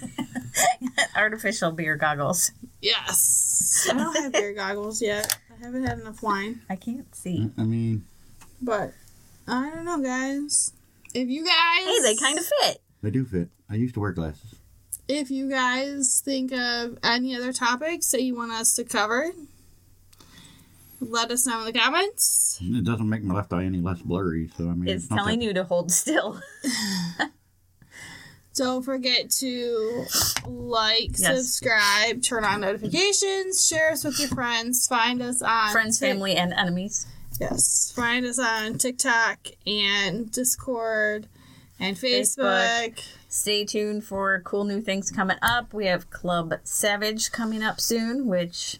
[1.15, 2.51] Artificial beer goggles.
[2.81, 3.87] Yes.
[3.89, 5.37] I don't have beer goggles yet.
[5.49, 6.61] I haven't had enough wine.
[6.69, 7.39] I can't see.
[7.39, 8.05] Mm, I mean,
[8.61, 8.93] But
[9.47, 10.73] I don't know, guys.
[11.13, 12.81] If you guys, Hey, they kind of fit.
[13.01, 13.49] they do fit.
[13.69, 14.55] I used to wear glasses.
[15.07, 19.31] If you guys think of any other topics that you want us to cover,
[20.99, 22.59] let us know in the comments.
[22.61, 25.39] It doesn't make my left eye any less blurry, so I mean, It's not telling
[25.39, 26.41] that- you to hold still.
[28.55, 30.05] Don't forget to
[30.47, 31.45] like, Yes.
[31.45, 36.35] subscribe, turn on notifications, share us with your friends, find us on Friends, Tik- family,
[36.35, 37.05] and enemies.
[37.39, 39.37] Yes, find us on TikTok
[39.67, 41.27] and Discord
[41.79, 42.89] and Facebook.
[42.95, 42.99] Facebook.
[43.29, 45.73] Stay tuned for cool new things coming up.
[45.73, 48.79] We have Club Savage coming up soon, which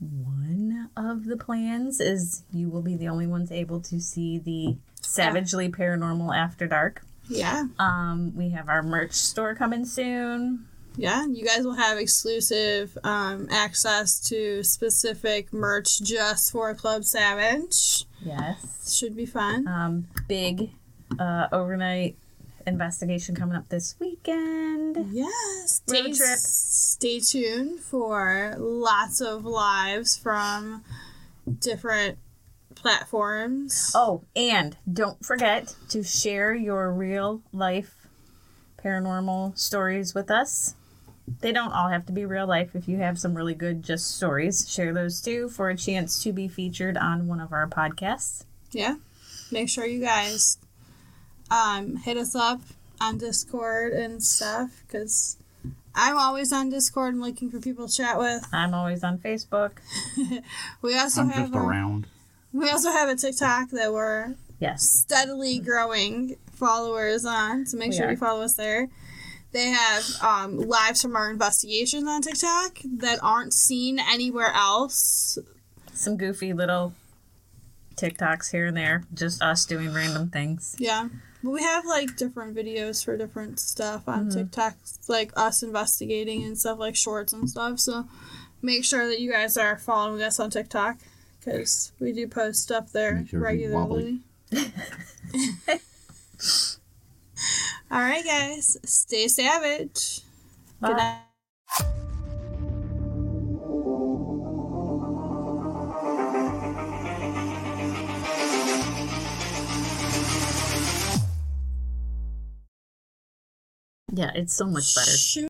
[0.00, 4.76] one of the plans is you will be the only ones able to see the
[5.00, 7.02] Savagely Paranormal After Dark.
[7.28, 10.66] Yeah, Um, we have our merch store coming soon.
[10.96, 11.26] yeah.
[11.26, 18.04] You guys will have exclusive um, access to specific merch just for Club Savage.
[18.22, 18.94] Yes.
[18.98, 19.66] Should be fun.
[19.66, 20.70] Um, big
[21.18, 22.16] uh, overnight
[22.66, 24.96] investigation coming up this weekend.
[25.10, 25.82] Yes.
[25.90, 26.38] Road trip.
[26.38, 30.84] stay tuned for lots of lives from
[31.58, 32.18] different
[32.74, 33.92] platforms.
[33.94, 38.08] Oh, and don't forget to share your real life
[38.82, 40.74] paranormal stories with us.
[41.40, 42.74] They don't all have to be real life.
[42.74, 46.32] If you have some really good just stories, share those too for a chance to
[46.32, 48.44] be featured on one of our podcasts.
[48.70, 48.96] Yeah.
[49.50, 50.58] Make sure you guys
[51.50, 52.60] um, hit us up
[53.00, 55.36] on Discord and stuff because
[55.94, 58.46] I'm always on Discord and looking for people to chat with.
[58.52, 59.72] I'm always on Facebook.
[60.82, 62.06] We also I'm have just our- around.
[62.52, 64.82] we also have a TikTok that we're Yes.
[64.88, 68.10] steadily growing followers on, so make We sure are.
[68.12, 68.88] you follow us there.
[69.52, 75.38] They have um, lives from our investigations on TikTok that aren't seen anywhere else.
[75.92, 76.92] Some goofy little
[77.96, 79.04] TikToks here and there.
[79.14, 80.74] Just us doing random things.
[80.78, 81.08] Yeah.
[81.44, 84.38] But we have like different videos for different stuff on mm-hmm.
[84.38, 84.76] TikTok,
[85.08, 87.80] like us investigating and stuff like shorts and stuff.
[87.80, 88.06] So
[88.62, 90.96] make sure that you guys are following us on TikTok
[91.38, 94.20] because we do post stuff there sure regularly.
[97.90, 100.22] All right, guys, stay savage.
[100.82, 101.18] Good Bye.
[101.78, 102.04] night.
[114.16, 115.10] Yeah, it's so much better.
[115.10, 115.42] Shoot